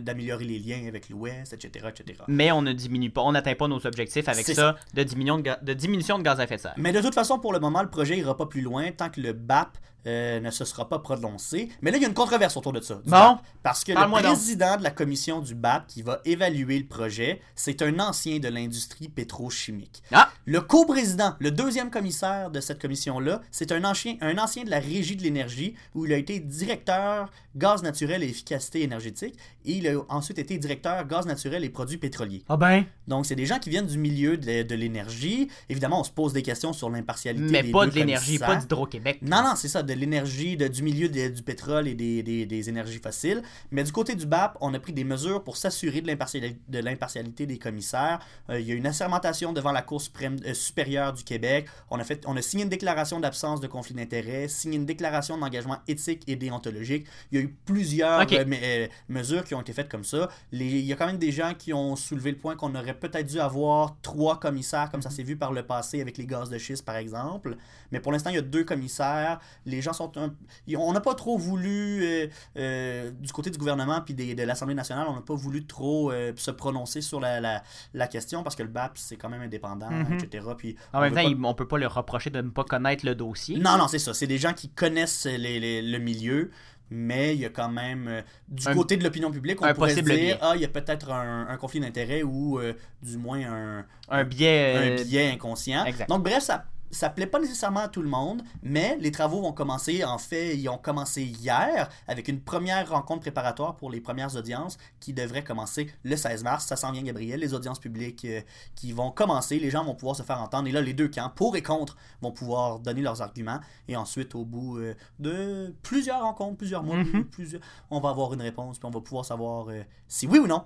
d'améliorer 0.00 0.44
les 0.44 0.58
liens 0.58 0.86
avec 0.86 1.08
l'Ouest, 1.08 1.52
etc., 1.52 1.86
etc. 1.88 2.20
Mais 2.28 2.52
on 2.52 2.62
ne 2.62 2.72
diminue 2.72 3.10
pas, 3.10 3.22
on 3.22 3.32
n'atteint 3.32 3.54
pas 3.54 3.68
nos 3.68 3.84
objectifs 3.86 4.28
avec 4.28 4.46
ça, 4.46 4.76
De, 4.94 5.02
diminution 5.02 5.38
de, 5.38 5.42
ga- 5.42 5.58
de 5.62 5.72
diminution 5.74 6.18
de 6.18 6.22
gaz 6.22 6.38
à 6.40 6.44
effet 6.44 6.56
de 6.56 6.60
serre. 6.60 6.74
Mais 6.76 6.92
de 6.92 7.00
toute 7.00 7.14
façon, 7.14 7.38
pour 7.38 7.52
le 7.52 7.58
moment, 7.60 7.82
le 7.82 7.90
projet 7.90 8.16
ira 8.18 8.36
pas 8.36 8.46
plus 8.46 8.60
loin 8.60 8.90
tant 8.92 9.08
que 9.10 9.20
le 9.20 9.32
BAP 9.32 9.76
euh, 10.06 10.38
ne 10.40 10.50
se 10.50 10.64
sera 10.64 10.88
pas 10.88 11.00
prononcé. 11.00 11.68
Mais 11.82 11.90
là, 11.90 11.96
il 11.96 12.02
y 12.02 12.04
a 12.04 12.08
une 12.08 12.14
controverse 12.14 12.56
autour 12.56 12.72
de 12.72 12.80
ça. 12.80 12.94
Bon. 13.04 13.10
BAP. 13.10 13.38
parce 13.62 13.82
que 13.84 13.92
le 13.92 14.00
donc. 14.00 14.12
président 14.22 14.76
de 14.76 14.82
la 14.84 14.90
commission 14.90 15.40
du 15.40 15.54
BAP 15.54 15.86
qui 15.88 16.02
va 16.02 16.20
évaluer 16.24 16.78
le 16.78 16.86
projet, 16.86 17.40
c'est 17.56 17.82
un 17.82 17.98
ancien 17.98 18.38
de 18.38 18.48
l'industrie 18.48 19.08
pétrochimique. 19.08 20.02
Ah! 20.12 20.30
Le 20.46 20.60
co-président, 20.60 21.34
le 21.40 21.50
deuxième 21.50 21.90
commissaire 21.90 22.50
de 22.50 22.60
cette 22.60 22.80
commission-là, 22.80 23.40
c'est 23.50 23.72
un 23.72 23.84
ancien, 23.84 24.16
un 24.20 24.38
ancien 24.38 24.64
de 24.64 24.70
la 24.70 24.78
Régie 24.80 25.16
de 25.16 25.22
l'énergie 25.22 25.74
où 25.94 26.06
il 26.06 26.12
a 26.12 26.16
été 26.16 26.40
directeur 26.40 27.30
gaz 27.56 27.82
naturel 27.82 28.22
et 28.22 28.26
efficacité 28.28 28.82
énergétique 28.82 29.34
et 29.64 29.72
il 29.72 29.88
a 29.88 29.92
ensuite 30.08 30.38
été 30.38 30.56
directeur 30.58 31.06
gaz 31.06 31.26
naturel 31.26 31.64
et 31.64 31.68
produits 31.70 31.98
pétroliers. 31.98 32.42
Ah 32.48 32.56
ben, 32.56 32.84
Donc, 33.08 33.26
c'est 33.26 33.34
des 33.34 33.46
gens 33.46 33.58
qui 33.58 33.70
viennent 33.70 33.86
du 33.86 33.98
milieu 33.98 34.36
de, 34.36 34.62
de 34.62 34.74
l'énergie. 34.74 35.48
Évidemment, 35.68 36.00
on 36.00 36.04
se 36.04 36.10
pose 36.10 36.32
des 36.32 36.42
questions 36.42 36.72
sur 36.72 36.88
l'impartialité 36.90 37.50
mais 37.50 37.62
des 37.62 37.70
pas 37.70 37.84
deux 37.86 37.92
de 37.92 37.96
l'énergie, 37.96 38.38
pas 38.38 38.56
d'Hydro-Québec. 38.56 39.18
Non, 39.22 39.42
non, 39.42 39.54
c'est 39.56 39.68
ça, 39.68 39.82
de 39.82 39.92
l'énergie, 39.92 40.56
du 40.56 40.82
milieu 40.82 41.08
de- 41.08 41.28
du 41.28 41.42
pétrole 41.42 41.88
et 41.88 41.94
des, 41.94 42.22
des- 42.22 42.46
des 42.46 42.68
énergies 42.68 42.98
fossiles. 43.02 43.42
Mais 43.70 43.82
du 43.82 43.92
côté 43.92 44.14
du 44.14 44.26
BAP, 44.26 44.56
on 44.60 44.72
a 44.74 44.78
pris 44.78 44.92
des 44.92 45.04
mesures 45.04 45.42
pour 45.42 45.56
s'assurer 45.56 46.00
de 46.00 46.06
l'impartiali- 46.06 46.56
de 46.68 46.78
l'impartialité 46.78 47.46
des 47.46 47.58
commissaires. 47.58 48.20
Euh, 48.50 48.60
il 48.60 48.66
y 48.66 48.72
a 48.72 48.74
une 48.74 48.86
assermentation 48.86 49.52
devant 49.52 49.72
la 49.72 49.82
Cour 49.82 50.00
suprême, 50.00 50.36
euh, 50.46 50.54
supérieure 50.54 51.12
du 51.12 51.24
Québec. 51.24 51.66
On 51.90 51.98
a, 51.98 52.04
fait, 52.04 52.22
on 52.26 52.36
a 52.36 52.42
signé 52.42 52.62
une 52.64 52.70
déclaration 52.70 53.20
d'absence 53.20 53.60
de 53.60 53.66
conflit 53.66 53.94
d'intérêts, 54.08 54.48
signé 54.48 54.76
une 54.76 54.86
déclaration 54.86 55.36
d'engagement 55.38 55.78
éthique 55.86 56.22
et 56.26 56.36
déontologique. 56.36 57.06
Il 57.30 57.38
y 57.38 57.42
a 57.42 57.44
eu 57.44 57.48
plusieurs 57.64 58.20
euh, 58.20 58.26
euh, 58.30 58.86
mesures 59.08 59.44
qui 59.44 59.54
ont 59.54 59.60
été 59.60 59.72
faites 59.72 59.88
comme 59.88 60.04
ça. 60.04 60.28
Les- 60.52 60.66
il 60.66 60.84
y 60.86 60.92
a 60.92 60.96
quand 60.96 61.06
même 61.06 61.18
des 61.18 61.32
gens 61.32 61.52
qui 61.56 61.72
ont 61.72 61.96
soulevé 61.96 62.30
le 62.30 62.38
point 62.38 62.56
qu'on 62.56 62.74
aurait 62.74 62.94
peut-être 62.98 63.26
dû 63.26 63.40
avoir 63.40 63.96
trois 64.02 64.40
commissaires, 64.40 64.90
comme 64.90 65.02
ça 65.02 65.10
s'est 65.10 65.22
vu 65.22 65.36
par 65.36 65.52
le 65.52 65.62
passé 65.62 66.00
avec 66.00 66.16
les 66.18 66.26
gaz 66.26 66.48
de 66.50 66.58
schiste, 66.58 66.84
par 66.84 66.96
exemple. 66.96 67.56
Mais 67.92 68.00
pour 68.00 68.12
l'instant, 68.12 68.30
il 68.30 68.36
y 68.36 68.38
a 68.38 68.42
deux 68.42 68.64
commissaires. 68.64 69.38
Les 69.66 69.80
gens 69.82 69.92
sont 69.92 70.12
un... 70.16 70.34
On 70.76 70.92
n'a 70.92 71.00
pas 71.00 71.14
trop 71.14 71.36
voulu, 71.38 72.02
euh, 72.04 72.26
euh, 72.56 73.10
du 73.10 73.32
côté 73.32 73.50
du 73.50 73.58
gouvernement 73.58 74.00
puis 74.00 74.14
des- 74.14 74.34
de 74.34 74.42
l'Assemblée 74.42 74.74
nationale, 74.74 75.06
on 75.08 75.14
n'a 75.14 75.20
pas 75.22 75.34
voulu 75.34 75.66
trop 75.66 76.12
se 76.36 76.50
prononcer 76.50 77.00
sur 77.00 77.20
la, 77.20 77.40
la, 77.40 77.62
la 77.94 78.06
question 78.06 78.42
parce 78.42 78.56
que 78.56 78.62
le 78.62 78.68
BAP, 78.68 78.92
c'est 78.98 79.16
quand 79.16 79.28
même 79.28 79.42
indépendant, 79.42 79.90
Mhm. 79.90 80.18
etc. 80.18 80.46
Puis 80.56 80.76
En 80.92 81.00
même 81.00 81.14
temps, 81.14 81.22
pas- 81.22 81.48
on 81.48 81.54
peut 81.54 81.66
pas 81.68 81.78
leur 81.78 81.94
reprocher 81.94 82.30
de 82.30 82.40
ne 82.40 82.50
pas 82.50 82.64
connaître 82.64 83.04
le 83.04 83.14
dossier. 83.14 83.58
Non, 83.58 83.76
non, 83.78 83.88
c'est 83.88 83.97
ça. 83.98 84.14
C'est 84.14 84.26
des 84.26 84.38
gens 84.38 84.52
qui 84.52 84.68
connaissent 84.70 85.26
les- 85.26 85.60
les- 85.60 85.82
le 85.82 85.98
milieu. 85.98 86.50
Mais 86.90 87.34
il 87.34 87.40
y 87.40 87.44
a 87.44 87.50
quand 87.50 87.68
même, 87.68 88.08
euh, 88.08 88.22
du 88.48 88.66
Un- 88.66 88.74
côté 88.74 88.96
de 88.96 89.04
l'opinion 89.04 89.30
publique, 89.30 89.60
on 89.60 89.74
pourrait 89.74 89.92
dire, 89.94 90.04
biais. 90.04 90.38
ah, 90.40 90.52
il 90.54 90.62
y 90.62 90.64
a 90.64 90.68
peut-être 90.68 91.10
un, 91.10 91.46
un 91.46 91.56
conflit 91.58 91.80
d'intérêts 91.80 92.22
ou 92.22 92.58
euh, 92.58 92.72
du 93.02 93.18
moins 93.18 93.40
un, 93.46 93.84
Un 94.08 94.24
biais. 94.24 94.74
euh, 94.74 94.96
un 94.98 95.04
biais 95.04 95.30
inconscient. 95.32 95.84
exact. 95.84 96.08
Donc 96.08 96.22
bref, 96.24 96.42
ça 96.44 96.64
ça 96.90 97.10
plaît 97.10 97.26
pas 97.26 97.38
nécessairement 97.38 97.80
à 97.80 97.88
tout 97.88 98.02
le 98.02 98.08
monde, 98.08 98.42
mais 98.62 98.96
les 99.00 99.10
travaux 99.12 99.40
vont 99.42 99.52
commencer. 99.52 100.04
En 100.04 100.18
fait, 100.18 100.56
ils 100.56 100.68
ont 100.68 100.78
commencé 100.78 101.22
hier 101.22 101.88
avec 102.06 102.28
une 102.28 102.40
première 102.40 102.88
rencontre 102.90 103.20
préparatoire 103.20 103.76
pour 103.76 103.90
les 103.90 104.00
premières 104.00 104.34
audiences 104.36 104.78
qui 105.00 105.12
devrait 105.12 105.44
commencer 105.44 105.90
le 106.02 106.16
16 106.16 106.44
mars. 106.44 106.66
Ça 106.66 106.76
s'en 106.76 106.92
vient, 106.92 107.02
Gabriel. 107.02 107.40
Les 107.40 107.54
audiences 107.54 107.78
publiques 107.78 108.24
euh, 108.24 108.40
qui 108.74 108.92
vont 108.92 109.10
commencer, 109.10 109.58
les 109.58 109.70
gens 109.70 109.84
vont 109.84 109.94
pouvoir 109.94 110.16
se 110.16 110.22
faire 110.22 110.40
entendre. 110.40 110.68
Et 110.68 110.72
là, 110.72 110.80
les 110.80 110.94
deux 110.94 111.08
camps, 111.08 111.30
pour 111.34 111.56
et 111.56 111.62
contre, 111.62 111.96
vont 112.22 112.32
pouvoir 112.32 112.78
donner 112.78 113.02
leurs 113.02 113.22
arguments. 113.22 113.60
Et 113.88 113.96
ensuite, 113.96 114.34
au 114.34 114.44
bout 114.44 114.78
euh, 114.78 114.94
de 115.18 115.74
plusieurs 115.82 116.22
rencontres, 116.22 116.56
plusieurs 116.56 116.82
mois, 116.82 116.96
Mhm. 116.96 117.24
plusieurs, 117.24 117.62
on 117.90 118.00
va 118.00 118.10
avoir 118.10 118.32
une 118.34 118.42
réponse, 118.42 118.78
puis 118.78 118.86
on 118.86 118.90
va 118.90 119.00
pouvoir 119.00 119.24
savoir 119.24 119.68
euh, 119.68 119.82
si 120.06 120.26
oui 120.26 120.38
ou 120.38 120.46
non 120.46 120.64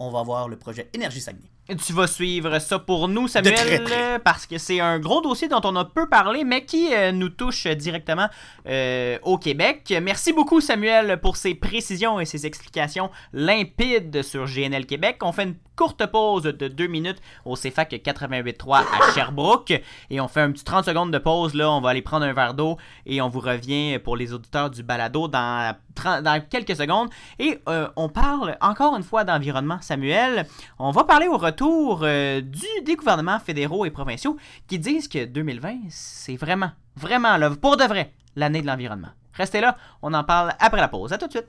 on 0.00 0.10
va 0.10 0.18
avoir 0.20 0.48
le 0.48 0.56
projet 0.58 0.90
Énergie 0.92 1.20
Saguenay. 1.20 1.50
Tu 1.66 1.94
vas 1.94 2.06
suivre 2.06 2.58
ça 2.58 2.78
pour 2.78 3.08
nous, 3.08 3.26
Samuel, 3.26 3.84
très 3.84 4.18
parce 4.18 4.44
que 4.44 4.58
c'est 4.58 4.80
un 4.80 4.98
gros 4.98 5.22
dossier 5.22 5.48
dont 5.48 5.62
on 5.64 5.74
a 5.76 5.86
peu 5.86 6.06
parlé, 6.10 6.44
mais 6.44 6.66
qui 6.66 6.92
euh, 6.92 7.10
nous 7.10 7.30
touche 7.30 7.66
directement 7.66 8.28
euh, 8.68 9.18
au 9.22 9.38
Québec. 9.38 9.94
Merci 10.02 10.34
beaucoup, 10.34 10.60
Samuel, 10.60 11.18
pour 11.22 11.38
ces 11.38 11.54
précisions 11.54 12.20
et 12.20 12.26
ces 12.26 12.44
explications 12.44 13.10
limpides 13.32 14.22
sur 14.22 14.44
GNL 14.44 14.84
Québec. 14.84 15.20
On 15.22 15.32
fait 15.32 15.44
une 15.44 15.54
courte 15.74 16.04
pause 16.06 16.42
de 16.42 16.68
deux 16.68 16.86
minutes 16.86 17.20
au 17.46 17.56
CFAC 17.56 17.94
88.3 17.94 18.76
à 18.76 19.12
Sherbrooke, 19.14 19.72
et 20.10 20.20
on 20.20 20.28
fait 20.28 20.42
un 20.42 20.52
petit 20.52 20.64
30 20.64 20.84
secondes 20.84 21.12
de 21.12 21.18
pause. 21.18 21.54
Là, 21.54 21.70
on 21.70 21.80
va 21.80 21.90
aller 21.90 22.02
prendre 22.02 22.26
un 22.26 22.34
verre 22.34 22.52
d'eau, 22.52 22.76
et 23.06 23.22
on 23.22 23.28
vous 23.30 23.40
revient 23.40 23.98
pour 23.98 24.18
les 24.18 24.34
auditeurs 24.34 24.68
du 24.68 24.82
balado 24.82 25.28
dans, 25.28 25.74
30 25.94 26.22
dans 26.22 26.40
quelques 26.46 26.76
secondes. 26.76 27.08
Et 27.38 27.58
euh, 27.70 27.88
on 27.96 28.10
parle 28.10 28.58
encore 28.60 28.94
une 28.96 29.02
fois 29.02 29.24
d'environnement, 29.24 29.78
Samuel. 29.80 30.46
On 30.78 30.90
va 30.90 31.04
parler 31.04 31.26
au 31.26 31.38
retour 31.38 31.53
euh, 31.62 32.40
du, 32.40 32.66
des 32.84 32.96
gouvernements 32.96 33.38
fédéraux 33.38 33.84
et 33.84 33.90
provinciaux 33.90 34.36
qui 34.66 34.78
disent 34.78 35.08
que 35.08 35.24
2020, 35.24 35.78
c'est 35.88 36.36
vraiment, 36.36 36.70
vraiment, 36.96 37.36
là, 37.36 37.50
pour 37.50 37.76
de 37.76 37.84
vrai, 37.84 38.12
l'année 38.36 38.62
de 38.62 38.66
l'environnement. 38.66 39.08
Restez 39.34 39.60
là, 39.60 39.76
on 40.02 40.14
en 40.14 40.24
parle 40.24 40.52
après 40.58 40.80
la 40.80 40.88
pause. 40.88 41.12
À 41.12 41.18
tout 41.18 41.26
de 41.26 41.32
suite. 41.32 41.48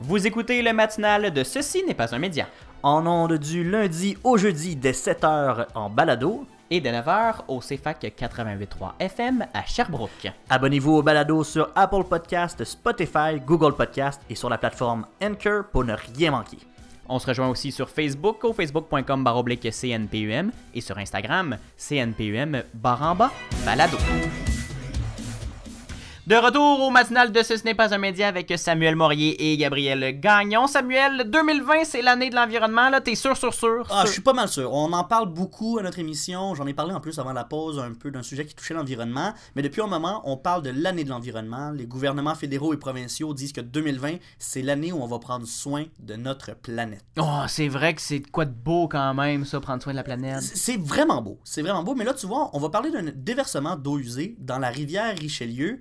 Vous 0.00 0.26
écoutez 0.26 0.60
le 0.62 0.72
matinal 0.72 1.32
de 1.32 1.44
Ceci 1.44 1.82
n'est 1.84 1.94
pas 1.94 2.14
un 2.14 2.18
média. 2.18 2.46
En 2.82 3.06
ondes 3.06 3.38
du 3.38 3.68
lundi 3.68 4.18
au 4.22 4.36
jeudi 4.36 4.76
dès 4.76 4.92
7h 4.92 5.66
en 5.74 5.88
balado. 5.88 6.46
Et 6.70 6.80
de 6.80 6.88
9h 6.88 7.42
au 7.48 7.60
CFAC 7.60 8.02
88.3 8.18 8.92
FM 8.98 9.46
à 9.52 9.64
Sherbrooke. 9.64 10.32
Abonnez-vous 10.48 10.92
au 10.92 11.02
balado 11.02 11.44
sur 11.44 11.70
Apple 11.74 12.04
Podcast, 12.04 12.64
Spotify, 12.64 13.38
Google 13.44 13.74
Podcast 13.74 14.20
et 14.28 14.34
sur 14.34 14.48
la 14.48 14.58
plateforme 14.58 15.06
Anchor 15.22 15.64
pour 15.70 15.84
ne 15.84 15.94
rien 16.16 16.30
manquer. 16.32 16.58
On 17.08 17.18
se 17.18 17.26
rejoint 17.26 17.48
aussi 17.48 17.72
sur 17.72 17.88
Facebook 17.88 18.44
au 18.44 18.52
facebook.com 18.52 19.24
CNPUM 19.70 20.50
et 20.74 20.80
sur 20.80 20.98
Instagram 20.98 21.58
CNPUM 21.76 22.62
baramba 22.74 23.30
balado. 23.64 23.98
De 26.26 26.36
retour 26.36 26.80
au 26.80 26.88
matinal 26.88 27.32
de 27.32 27.42
Ce 27.42 27.62
n'est 27.66 27.74
pas 27.74 27.92
un 27.92 27.98
média 27.98 28.28
avec 28.28 28.50
Samuel 28.56 28.96
Morier 28.96 29.52
et 29.52 29.58
Gabriel 29.58 30.18
Gagnon. 30.18 30.66
Samuel, 30.66 31.28
2020, 31.28 31.84
c'est 31.84 32.00
l'année 32.00 32.30
de 32.30 32.34
l'environnement, 32.34 32.88
là, 32.88 33.02
t'es 33.02 33.14
sûr, 33.14 33.36
sûr, 33.36 33.52
sûr? 33.52 33.86
Ah, 33.90 34.04
je 34.06 34.12
suis 34.12 34.22
pas 34.22 34.32
mal 34.32 34.48
sûr. 34.48 34.72
On 34.72 34.90
en 34.94 35.04
parle 35.04 35.28
beaucoup 35.28 35.76
à 35.76 35.82
notre 35.82 35.98
émission. 35.98 36.54
J'en 36.54 36.66
ai 36.66 36.72
parlé 36.72 36.94
en 36.94 37.00
plus 37.00 37.18
avant 37.18 37.34
la 37.34 37.44
pause 37.44 37.78
un 37.78 37.92
peu 37.92 38.10
d'un 38.10 38.22
sujet 38.22 38.46
qui 38.46 38.54
touchait 38.54 38.72
l'environnement. 38.72 39.34
Mais 39.54 39.60
depuis 39.60 39.82
un 39.82 39.86
moment, 39.86 40.22
on 40.24 40.38
parle 40.38 40.62
de 40.62 40.70
l'année 40.70 41.04
de 41.04 41.10
l'environnement. 41.10 41.72
Les 41.72 41.84
gouvernements 41.84 42.34
fédéraux 42.34 42.72
et 42.72 42.78
provinciaux 42.78 43.34
disent 43.34 43.52
que 43.52 43.60
2020, 43.60 44.14
c'est 44.38 44.62
l'année 44.62 44.92
où 44.92 45.02
on 45.02 45.06
va 45.06 45.18
prendre 45.18 45.46
soin 45.46 45.84
de 45.98 46.16
notre 46.16 46.56
planète. 46.56 47.04
Oh, 47.18 47.42
c'est 47.48 47.68
vrai 47.68 47.92
que 47.92 48.00
c'est 48.00 48.20
quoi 48.20 48.46
de 48.46 48.54
beau 48.54 48.88
quand 48.88 49.12
même, 49.12 49.44
ça, 49.44 49.60
prendre 49.60 49.82
soin 49.82 49.92
de 49.92 49.98
la 49.98 50.04
planète. 50.04 50.40
C'est 50.40 50.56
c'est 50.56 50.78
vraiment 50.78 51.20
beau. 51.20 51.38
C'est 51.44 51.60
vraiment 51.60 51.82
beau. 51.82 51.94
Mais 51.94 52.04
là, 52.04 52.14
tu 52.14 52.26
vois, 52.26 52.48
on 52.54 52.60
va 52.60 52.70
parler 52.70 52.90
d'un 52.90 53.12
déversement 53.14 53.76
d'eau 53.76 53.98
usée 53.98 54.36
dans 54.38 54.58
la 54.58 54.70
rivière 54.70 55.14
Richelieu. 55.18 55.80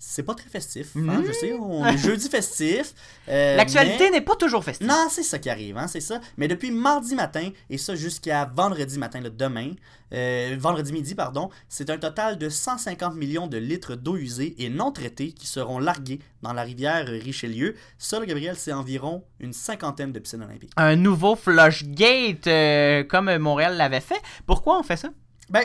C'est 0.00 0.22
pas 0.22 0.34
très 0.34 0.48
festif. 0.48 0.92
hein, 0.96 1.00
Mhm. 1.00 1.24
je 1.26 1.32
sais, 1.32 1.52
on 1.54 1.84
est 1.84 1.98
jeudi 1.98 2.28
festif. 2.30 2.94
euh, 3.28 3.56
L'actualité 3.56 4.04
mais- 4.04 4.10
n'est 4.10 4.20
pas 4.20 4.36
toujours 4.36 4.62
festive. 4.62 4.86
Non, 4.86 5.08
c'est 5.10 5.24
ça 5.24 5.38
qui 5.40 5.50
arrive, 5.50 5.76
hein, 5.76 5.88
c'est 5.88 6.00
ça. 6.00 6.20
Mais 6.36 6.46
depuis 6.46 6.70
mardi 6.70 7.14
matin, 7.16 7.50
et 7.68 7.78
ça 7.78 7.96
jusqu'à 7.96 8.44
vendredi 8.54 8.96
matin, 8.98 9.20
le 9.20 9.30
demain, 9.30 9.72
euh, 10.14 10.56
vendredi 10.58 10.92
midi, 10.92 11.14
pardon, 11.16 11.50
c'est 11.68 11.90
un 11.90 11.98
total 11.98 12.38
de 12.38 12.48
150 12.48 13.16
millions 13.16 13.48
de 13.48 13.58
litres 13.58 13.96
d'eau 13.96 14.16
usée 14.16 14.54
et 14.62 14.68
non 14.68 14.92
traitée 14.92 15.32
qui 15.32 15.46
seront 15.48 15.80
largués 15.80 16.20
dans 16.42 16.52
la 16.52 16.62
rivière 16.62 17.04
Richelieu. 17.06 17.74
Ça, 17.98 18.24
Gabriel, 18.24 18.54
c'est 18.56 18.72
environ 18.72 19.24
une 19.40 19.52
cinquantaine 19.52 20.12
de 20.12 20.18
piscines 20.20 20.42
olympiques. 20.42 20.70
Un 20.76 20.94
nouveau 20.94 21.34
Flushgate, 21.34 22.46
euh, 22.46 23.02
comme 23.04 23.36
Montréal 23.38 23.76
l'avait 23.76 24.00
fait. 24.00 24.20
Pourquoi 24.46 24.78
on 24.78 24.82
fait 24.84 24.96
ça? 24.96 25.08
Ben, 25.50 25.64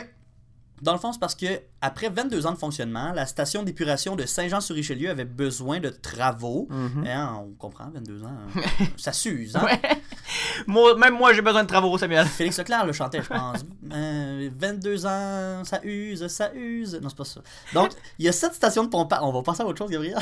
dans 0.82 0.92
le 0.92 0.98
fond, 0.98 1.12
c'est 1.12 1.20
parce 1.20 1.34
que 1.34 1.46
après 1.80 2.08
22 2.08 2.46
ans 2.46 2.52
de 2.52 2.58
fonctionnement, 2.58 3.12
la 3.12 3.26
station 3.26 3.62
d'épuration 3.62 4.16
de 4.16 4.26
Saint-Jean-sur-Richelieu 4.26 5.08
avait 5.10 5.24
besoin 5.24 5.80
de 5.80 5.88
travaux. 5.88 6.66
Mhm. 6.70 7.06
Hein, 7.06 7.42
on 7.42 7.52
comprend, 7.54 7.90
22 7.90 8.24
ans, 8.24 8.36
ça 8.96 9.12
s'use. 9.12 9.56
Hein? 9.56 9.64
Ouais. 9.64 9.80
Moi, 10.66 10.96
même 10.96 11.14
moi, 11.14 11.32
j'ai 11.32 11.42
besoin 11.42 11.62
de 11.62 11.68
travaux, 11.68 11.96
Samuel. 11.96 12.26
Félix 12.26 12.58
Leclerc 12.58 12.86
le 12.86 12.92
chantait, 12.92 13.22
je 13.22 13.28
pense. 13.28 13.64
Euh, 13.92 14.50
22 14.58 15.06
ans, 15.06 15.62
ça 15.64 15.80
use, 15.84 16.26
ça 16.26 16.52
use. 16.54 16.98
Non, 17.00 17.08
c'est 17.08 17.18
pas 17.18 17.24
ça. 17.24 17.40
Donc, 17.72 17.90
il 18.18 18.24
y 18.24 18.28
a 18.28 18.32
sept 18.32 18.54
stations 18.54 18.84
de 18.84 18.88
pompage. 18.88 19.20
On 19.22 19.32
va 19.32 19.42
passer 19.42 19.62
à 19.62 19.66
autre 19.66 19.78
chose, 19.78 19.90
Gabriel? 19.90 20.18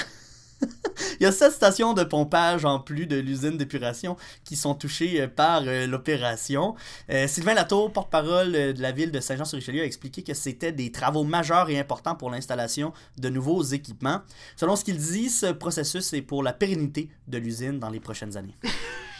Il 1.22 1.26
y 1.26 1.28
a 1.28 1.30
sept 1.30 1.52
stations 1.52 1.94
de 1.94 2.02
pompage 2.02 2.64
en 2.64 2.80
plus 2.80 3.06
de 3.06 3.14
l'usine 3.14 3.56
d'épuration 3.56 4.16
qui 4.42 4.56
sont 4.56 4.74
touchées 4.74 5.20
euh, 5.20 5.28
par 5.28 5.62
euh, 5.64 5.86
l'opération. 5.86 6.74
Euh, 7.10 7.28
Sylvain 7.28 7.54
Latour, 7.54 7.92
porte-parole 7.92 8.50
de 8.50 8.82
la 8.82 8.90
ville 8.90 9.12
de 9.12 9.20
Saint-Jean-sur-Richelieu, 9.20 9.82
a 9.82 9.84
expliqué 9.84 10.24
que 10.24 10.34
c'était 10.34 10.72
des 10.72 10.90
travaux 10.90 11.22
majeurs 11.22 11.70
et 11.70 11.78
importants 11.78 12.16
pour 12.16 12.28
l'installation 12.28 12.92
de 13.18 13.28
nouveaux 13.28 13.62
équipements. 13.62 14.22
Selon 14.56 14.74
ce 14.74 14.82
qu'il 14.82 14.96
dit, 14.96 15.30
ce 15.30 15.52
processus 15.52 16.12
est 16.12 16.22
pour 16.22 16.42
la 16.42 16.52
pérennité 16.52 17.08
de 17.28 17.38
l'usine 17.38 17.78
dans 17.78 17.90
les 17.90 18.00
prochaines 18.00 18.36
années. 18.36 18.56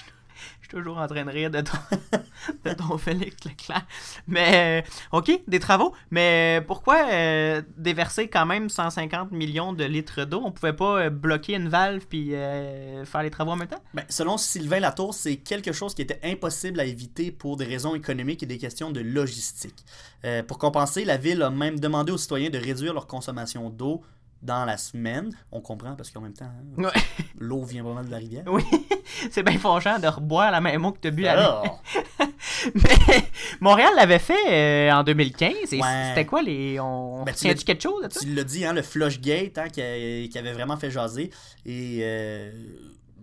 Toujours 0.72 0.96
en 0.96 1.06
train 1.06 1.26
de 1.26 1.30
rire 1.30 1.50
de 1.50 1.61
ton, 1.61 1.76
de 2.64 2.72
ton 2.72 2.96
Félix 2.96 3.44
Leclerc. 3.44 3.85
Mais, 4.26 4.82
euh, 4.82 5.18
ok, 5.18 5.42
des 5.46 5.58
travaux. 5.58 5.92
Mais 6.11 6.64
pourquoi 6.66 7.08
euh, 7.12 7.61
déverser 7.76 8.28
quand 8.28 8.46
même 8.46 8.70
150 8.70 9.32
millions 9.32 9.74
de 9.74 9.85
litres 9.85 10.24
d'eau? 10.24 10.40
On 10.42 10.50
pouvait 10.50 10.72
pas 10.72 11.02
euh, 11.02 11.11
bloquer 11.11 11.56
une 11.56 11.68
valve 11.68 12.06
puis 12.08 12.35
euh, 12.35 13.04
faire 13.04 13.22
les 13.22 13.28
travaux 13.30 13.50
en 13.50 13.56
même 13.56 13.68
temps? 13.68 13.82
Ben, 13.92 14.06
selon 14.08 14.38
Sylvain 14.38 14.80
Latour, 14.80 15.12
c'est 15.12 15.37
quelque 15.37 15.72
chose 15.72 15.94
qui 15.94 16.00
était 16.00 16.20
impossible 16.24 16.80
à 16.80 16.87
éviter 16.87 17.32
pour 17.32 17.58
des 17.58 17.66
raisons 17.66 17.94
économiques 17.94 18.42
et 18.42 18.46
des 18.46 18.56
questions 18.56 18.90
de 18.90 19.00
logistique. 19.00 19.85
Euh, 20.24 20.42
pour 20.42 20.56
compenser, 20.56 21.04
la 21.04 21.18
ville 21.18 21.42
a 21.42 21.50
même 21.50 21.78
demandé 21.80 22.12
aux 22.12 22.18
citoyens 22.18 22.48
de 22.48 22.56
réduire 22.56 22.94
leur 22.94 23.06
consommation 23.06 23.68
d'eau 23.68 24.00
dans 24.42 24.64
la 24.64 24.76
semaine. 24.76 25.31
On 25.50 25.61
comprend 25.61 25.94
parce 25.94 26.11
qu'en 26.11 26.20
même 26.20 26.35
temps, 26.35 26.46
hein, 26.46 26.83
Ouais. 26.83 26.90
l'eau 27.38 27.64
vient 27.64 27.83
vraiment 27.83 28.02
de 28.02 28.11
la 28.11 28.16
rivière. 28.18 28.44
Oui, 28.46 28.64
c'est 29.31 29.42
bien 29.42 29.59
fâchant 29.59 29.98
de 29.98 30.07
reboire 30.09 30.50
la 30.50 30.61
même 30.61 30.85
eau 30.85 30.92
que 30.92 30.98
tu 31.00 31.09
as 31.09 31.11
bu 31.12 31.26
Alors, 31.26 31.81
Mais 32.74 33.24
Montréal 33.61 33.90
l'avait 33.96 34.18
fait 34.18 34.35
euh, 34.88 34.92
en 34.92 35.02
2015. 35.05 35.52
Et 35.72 35.81
Ouais. 35.81 35.88
c'était 36.09 36.26
quoi 36.26 36.42
les. 36.42 36.78
On 36.81 37.24
Ben, 37.24 37.35
tu 37.35 37.48
l'as- 37.48 37.55
quelque 37.55 37.83
chose 37.83 38.07
ça 38.11 38.20
tu 38.20 38.33
l'as 38.35 38.44
dit, 38.44 38.64
hein, 38.64 38.72
le 38.72 38.83
Flushgate 38.83 39.59
hein, 39.59 39.68
qui, 39.68 39.81
a- 39.83 40.28
qui 40.28 40.38
avait 40.38 40.52
vraiment 40.52 40.76
fait 40.76 40.90
jaser. 40.90 41.31
Et. 41.66 41.98
euh, 42.02 42.50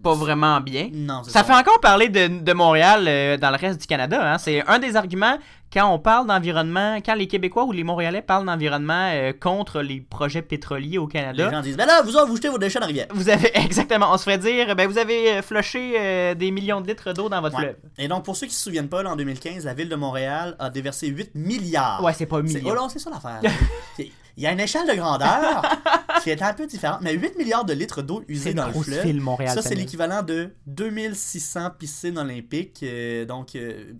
Pas 0.04 0.14
vraiment 0.14 0.62
bien. 0.62 0.90
Non, 0.94 1.24
Ça 1.24 1.44
fait 1.44 1.54
encore 1.54 1.80
parler 1.82 2.10
de, 2.10 2.42
de 2.42 2.54
Montréal 2.54 3.06
euh, 3.08 3.38
dans 3.38 3.50
le 3.52 3.58
reste 3.58 3.82
du 3.82 3.88
Canada. 3.88 4.34
Hein. 4.34 4.38
C'est 4.38 4.66
un 4.68 4.80
des 4.80 4.96
arguments 4.96 5.38
quand 5.72 5.88
on 5.94 6.00
parle 6.00 6.26
d'environnement, 6.26 6.98
quand 7.06 7.14
les 7.14 7.28
Québécois 7.28 7.66
ou 7.66 7.72
les 7.72 7.84
Montréalais 7.84 8.22
parlent 8.24 8.46
d'environnement 8.46 9.12
euh, 9.14 9.34
contre 9.40 9.82
les 9.82 10.02
projets 10.02 10.42
pétroliers 10.42 10.98
au 10.98 11.06
Les 11.06 11.12
Canada. 11.14 11.52
gens 11.52 11.62
disent 11.62 11.78
Ben 11.78 11.86
là, 11.86 12.02
vous 12.02 12.12
vous 12.28 12.36
jetez 12.38 12.50
vos 12.50 12.58
déchets 12.58 12.80
dans 12.80 12.86
la 12.86 12.88
rivière. 12.88 13.06
Vous 13.14 13.30
avez 13.30 13.52
exactement, 13.56 14.08
on 14.12 14.18
se 14.18 14.24
ferait 14.24 14.38
dire, 14.40 14.76
ben 14.76 14.88
vous 14.90 14.98
avez 14.98 15.34
euh, 15.34 15.42
flushé 15.44 15.94
euh, 16.00 16.34
des 16.34 16.50
millions 16.52 16.82
de 16.82 16.88
litres 16.88 17.14
d'eau 17.14 17.30
dans 17.30 17.42
votre 17.42 17.56
Ouais. 17.58 17.62
fleuve. 17.64 17.76
Et 18.00 18.08
donc, 18.08 18.24
pour 18.26 18.36
ceux 18.36 18.48
qui 18.48 18.54
se 18.56 18.64
souviennent 18.64 18.90
pas, 18.90 19.04
là, 19.04 19.12
en 19.12 19.16
2015, 19.16 19.66
la 19.66 19.74
ville 19.76 19.90
de 19.90 19.96
Montréal 19.96 20.56
a 20.60 20.70
déversé 20.72 21.08
8 21.08 21.32
milliards. 21.36 22.04
Ouais, 22.04 22.14
c'est 22.14 22.26
pas 22.26 22.38
un 22.40 22.48
C'est- 22.48 22.60
million. 22.60 22.74
oh 22.74 22.82
non, 22.82 22.90
c'est 22.90 23.00
ça 23.00 23.10
l'affaire. 23.12 23.42
Il 24.40 24.44
y 24.44 24.48
a 24.48 24.54
une 24.54 24.60
échelle 24.62 24.88
de 24.88 24.94
grandeur 24.96 25.62
qui 26.24 26.30
est 26.30 26.42
un 26.42 26.54
peu 26.54 26.66
différente, 26.66 27.00
mais 27.02 27.12
8 27.14 27.38
milliards 27.38 27.66
de 27.66 27.74
litres 27.74 28.02
d'eau 28.02 28.24
usée 28.30 28.54
dans 28.54 28.68
le 28.68 28.74
fleuve. 28.74 29.14
Montréal. 29.16 29.54
Ça, 29.54 29.62
c'est 29.62 29.76
l'équivalent 29.76 30.24
de 30.24 30.54
2600 30.66 31.72
piscines 31.78 32.18
olympiques. 32.18 32.80
euh, 32.84 33.26
donc, 33.26 33.54
euh, 33.56 33.92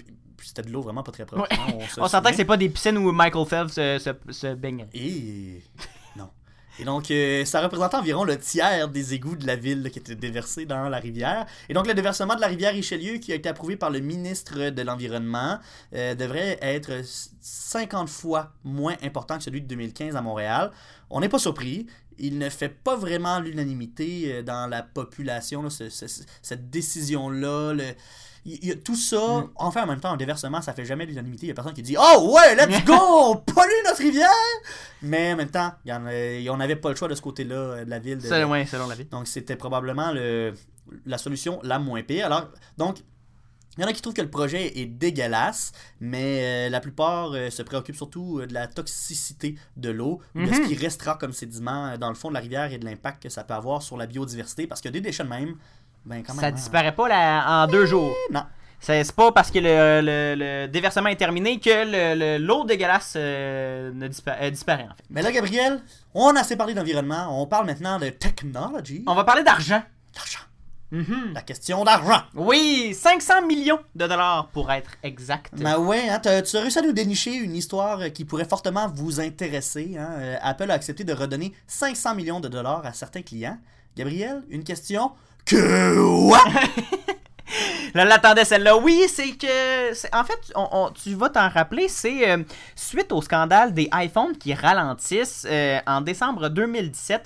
c'était 0.42 0.62
de 0.62 0.70
l'eau 0.72 0.80
vraiment 0.82 1.04
pas 1.04 1.12
très 1.12 1.26
propre. 1.26 1.42
Ouais. 1.42 1.58
hein, 1.60 1.86
se 1.94 2.00
On 2.00 2.04
s'entend 2.08 2.20
souvient. 2.20 2.32
que 2.32 2.38
c'est 2.38 2.46
pas 2.46 2.56
des 2.56 2.70
piscines 2.70 2.98
où 2.98 3.12
Michael 3.12 3.46
Phelps 3.46 3.74
se, 3.74 4.14
se 4.30 4.54
baigne. 4.56 4.88
Et. 4.94 5.62
Et 6.80 6.86
donc, 6.86 7.12
euh, 7.12 7.44
ça 7.44 7.62
représentait 7.62 7.98
environ 7.98 8.24
le 8.24 8.38
tiers 8.38 8.88
des 8.88 9.14
égouts 9.14 9.36
de 9.36 9.46
la 9.46 9.58
ville 9.58 9.90
qui 9.92 10.00
étaient 10.00 10.16
déversés 10.16 10.66
dans 10.66 10.88
la 10.88 10.98
rivière. 10.98 11.46
Et 11.68 11.74
donc, 11.74 11.88
le 11.88 11.94
déversement 11.94 12.36
de 12.36 12.42
la 12.42 12.48
rivière 12.48 12.72
Richelieu, 12.72 13.18
qui 13.18 13.34
a 13.34 13.36
été 13.36 13.50
approuvé 13.50 13.76
par 13.76 13.90
le 13.90 14.00
ministre 14.00 14.70
de 14.70 14.82
l'Environnement, 14.82 15.60
euh, 15.94 16.16
devrait 16.16 16.58
être 16.62 17.02
50 17.42 18.08
fois 18.08 18.54
moins 18.64 18.96
important 19.04 19.38
que 19.38 19.44
celui 19.44 19.62
de 19.62 19.68
2015 19.68 20.16
à 20.16 20.22
Montréal. 20.22 20.72
On 21.10 21.20
n'est 21.20 21.28
pas 21.28 21.40
surpris. 21.40 21.86
Il 22.18 22.38
ne 22.38 22.50
fait 22.50 22.70
pas 22.70 22.96
vraiment 22.96 23.40
l'unanimité 23.40 24.34
euh, 24.34 24.42
dans 24.42 24.70
la 24.70 24.82
population, 24.82 25.68
cette 25.70 26.70
décision-là. 26.70 27.74
Il 28.46 28.60
il 28.64 28.80
tout 28.82 28.96
ça, 28.96 29.18
Mm. 29.18 29.50
enfin 29.56 29.84
en 29.84 29.88
même 29.88 30.00
temps, 30.00 30.12
un 30.12 30.18
déversement, 30.18 30.62
ça 30.62 30.74
fait 30.74 30.86
jamais 30.86 31.06
l'unanimité. 31.06 31.46
Il 31.46 31.50
y 31.50 31.52
a 31.52 31.56
personne 31.56 31.74
qui 31.74 31.82
dit 31.84 31.96
Oh 32.00 32.34
ouais, 32.36 32.56
let's 32.56 32.84
go, 32.86 32.94
on 32.98 33.36
pollue 33.38 33.70
notre 33.86 34.00
rivière 34.00 34.30
Mais 35.02 35.34
en 35.34 35.36
même 35.38 35.50
temps, 35.50 35.72
il 35.86 35.90
y 35.90 35.94
en 35.94 36.06
a- 36.06 36.52
on 36.54 36.58
n'avait 36.58 36.76
pas 36.76 36.90
le 36.90 36.96
choix 36.96 37.08
de 37.08 37.16
ce 37.16 37.22
côté-là 37.22 37.56
euh, 37.56 37.86
de 37.86 37.90
la 37.90 38.00
ville. 38.00 38.18
de- 38.18 38.28
C'est 38.28 38.44
ouais, 38.44 38.66
selon 38.66 38.88
la 38.88 38.96
vie. 38.96 39.06
donc 39.06 39.28
c'était 39.28 39.56
probablement 39.56 40.12
le, 40.12 40.54
la 41.06 41.18
solution 41.18 41.60
la 41.64 41.80
moins 41.80 42.02
pire. 42.04 42.26
Alors, 42.26 42.50
donc, 42.78 42.98
il 43.78 43.84
y 43.84 43.86
en 43.86 43.88
a 43.88 43.94
qui 43.94 44.02
trouvent 44.02 44.16
que 44.16 44.22
le 44.22 44.30
projet 44.30 44.78
est 44.80 44.88
dégueulasse, 44.88 45.72
mais 46.02 46.68
euh, 46.68 46.70
la 46.70 46.82
plupart 46.82 47.32
euh, 47.34 47.50
se 47.50 47.62
préoccupent 47.62 47.96
surtout 47.96 48.40
euh, 48.40 48.48
de 48.48 48.54
la 48.54 48.68
toxicité 48.68 49.56
de 49.78 49.90
l'eau, 49.90 50.20
de 50.36 50.46
ce 50.48 50.60
Mhm. 50.62 50.68
qui 50.68 50.76
restera 50.76 51.16
comme 51.16 51.32
sédiment 51.32 51.98
dans 51.98 52.10
le 52.10 52.16
fond 52.16 52.28
de 52.30 52.34
la 52.34 52.42
rivière 52.42 52.74
et 52.74 52.78
de 52.78 52.84
l'impact 52.86 53.24
que 53.24 53.30
ça 53.30 53.44
peut 53.46 53.54
avoir 53.54 53.82
sur 53.82 53.96
la 53.96 54.06
biodiversité, 54.06 54.68
parce 54.68 54.82
que 54.82 54.90
des 54.90 55.00
déchets 55.00 55.24
de 55.24 55.30
même, 55.30 55.56
ben 56.10 56.24
quand 56.24 56.34
même... 56.34 56.42
Ça 56.42 56.48
hein. 56.48 56.52
disparaît 56.52 56.92
pas 56.96 57.08
en 57.48 57.68
deux 57.68 57.86
jours. 57.86 58.14
Non. 58.32 58.44
C'est 58.82 59.12
pas 59.14 59.32
parce 59.34 59.52
que 59.52 59.60
le, 59.60 60.00
le- 60.02 60.36
le 60.38 60.68
déversement 60.68 61.10
est 61.10 61.18
terminé 61.18 61.60
que 61.60 61.70
le- 61.70 62.18
le- 62.18 62.44
l'eau 62.46 62.64
dégueulasse 62.66 63.14
euh, 63.18 63.92
ne 63.94 64.06
euh, 64.08 64.50
disparaît 64.50 64.86
en 64.90 64.96
fait. 64.96 65.04
Mais 65.10 65.22
là, 65.22 65.32
Gabriel, 65.34 65.82
on 66.14 66.34
a 66.36 66.40
assez 66.40 66.56
parlé 66.56 66.74
d'environnement, 66.74 67.42
on 67.42 67.46
parle 67.46 67.66
maintenant 67.66 68.00
de 68.00 68.10
technology. 68.10 69.04
On 69.06 69.16
va 69.16 69.26
parler 69.26 69.44
d'argent. 69.44 69.82
D'argent. 70.16 70.40
Mhm. 70.92 71.34
La 71.36 71.42
question 71.42 71.84
d'argent. 71.84 72.24
Oui, 72.34 72.96
500 72.98 73.46
millions 73.46 73.80
de 73.96 74.08
dollars 74.08 74.48
pour 74.54 74.72
être 74.72 74.92
exact. 75.04 75.54
Ben 75.58 75.78
ouais, 75.78 76.10
hein, 76.10 76.20
tu 76.20 76.30
as 76.30 76.62
réussi 76.62 76.80
à 76.80 76.82
nous 76.82 76.94
dénicher 76.94 77.34
une 77.36 77.56
histoire 77.56 78.12
qui 78.14 78.24
pourrait 78.26 78.46
fortement 78.46 78.88
vous 78.88 79.20
intéresser. 79.20 79.98
hein. 80.00 80.10
Euh, 80.20 80.36
Apple 80.42 80.72
a 80.72 80.74
accepté 80.74 81.04
de 81.04 81.14
redonner 81.14 81.54
500 81.68 82.16
millions 82.16 82.40
de 82.40 82.48
dollars 82.48 82.84
à 82.86 82.94
certains 82.94 83.22
clients. 83.22 83.58
Gabriel, 83.96 84.42
une 84.50 84.64
question 84.64 85.12
que 85.50 85.58
Je 87.96 88.02
l'attendais 88.02 88.46
celle-là. 88.46 88.78
Oui, 88.78 89.06
c'est 89.08 89.32
que. 89.32 90.16
En 90.16 90.24
fait, 90.24 90.38
tu 91.04 91.16
vas 91.16 91.30
t'en 91.30 91.50
rappeler, 91.50 91.88
c'est 91.88 92.30
euh, 92.30 92.44
suite 92.76 93.12
au 93.12 93.24
scandale 93.24 93.74
des 93.74 93.90
iPhones 93.92 94.38
qui 94.38 94.54
ralentissent 94.54 95.48
euh, 95.50 95.80
en 95.88 96.02
décembre 96.02 96.50
2017. 96.50 97.24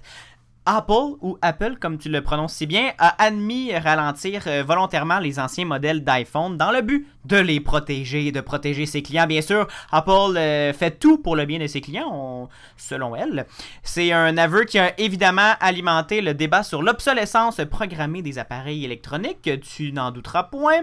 Apple, 0.65 1.17
ou 1.21 1.37
Apple 1.41 1.75
comme 1.79 1.97
tu 1.97 2.09
le 2.09 2.21
prononces 2.21 2.53
si 2.53 2.65
bien, 2.65 2.91
a 2.97 3.21
admis 3.23 3.75
ralentir 3.75 4.43
euh, 4.47 4.63
volontairement 4.65 5.19
les 5.19 5.39
anciens 5.39 5.65
modèles 5.65 6.03
d'iPhone 6.03 6.57
dans 6.57 6.71
le 6.71 6.81
but 6.81 7.07
de 7.25 7.37
les 7.37 7.59
protéger, 7.59 8.31
de 8.31 8.41
protéger 8.41 8.85
ses 8.85 9.01
clients. 9.01 9.27
Bien 9.27 9.41
sûr, 9.41 9.67
Apple 9.91 10.37
euh, 10.37 10.71
fait 10.73 10.91
tout 10.99 11.17
pour 11.17 11.35
le 11.35 11.45
bien 11.45 11.59
de 11.59 11.67
ses 11.67 11.81
clients, 11.81 12.09
on- 12.11 12.49
selon 12.77 13.15
elle. 13.15 13.45
C'est 13.83 14.11
un 14.13 14.37
aveu 14.37 14.63
qui 14.63 14.79
a 14.79 14.97
évidemment 14.99 15.53
alimenté 15.59 16.21
le 16.21 16.33
débat 16.33 16.63
sur 16.63 16.81
l'obsolescence 16.81 17.59
programmée 17.69 18.21
des 18.21 18.39
appareils 18.39 18.85
électroniques, 18.85 19.49
tu 19.61 19.91
n'en 19.91 20.11
douteras 20.11 20.43
point. 20.43 20.81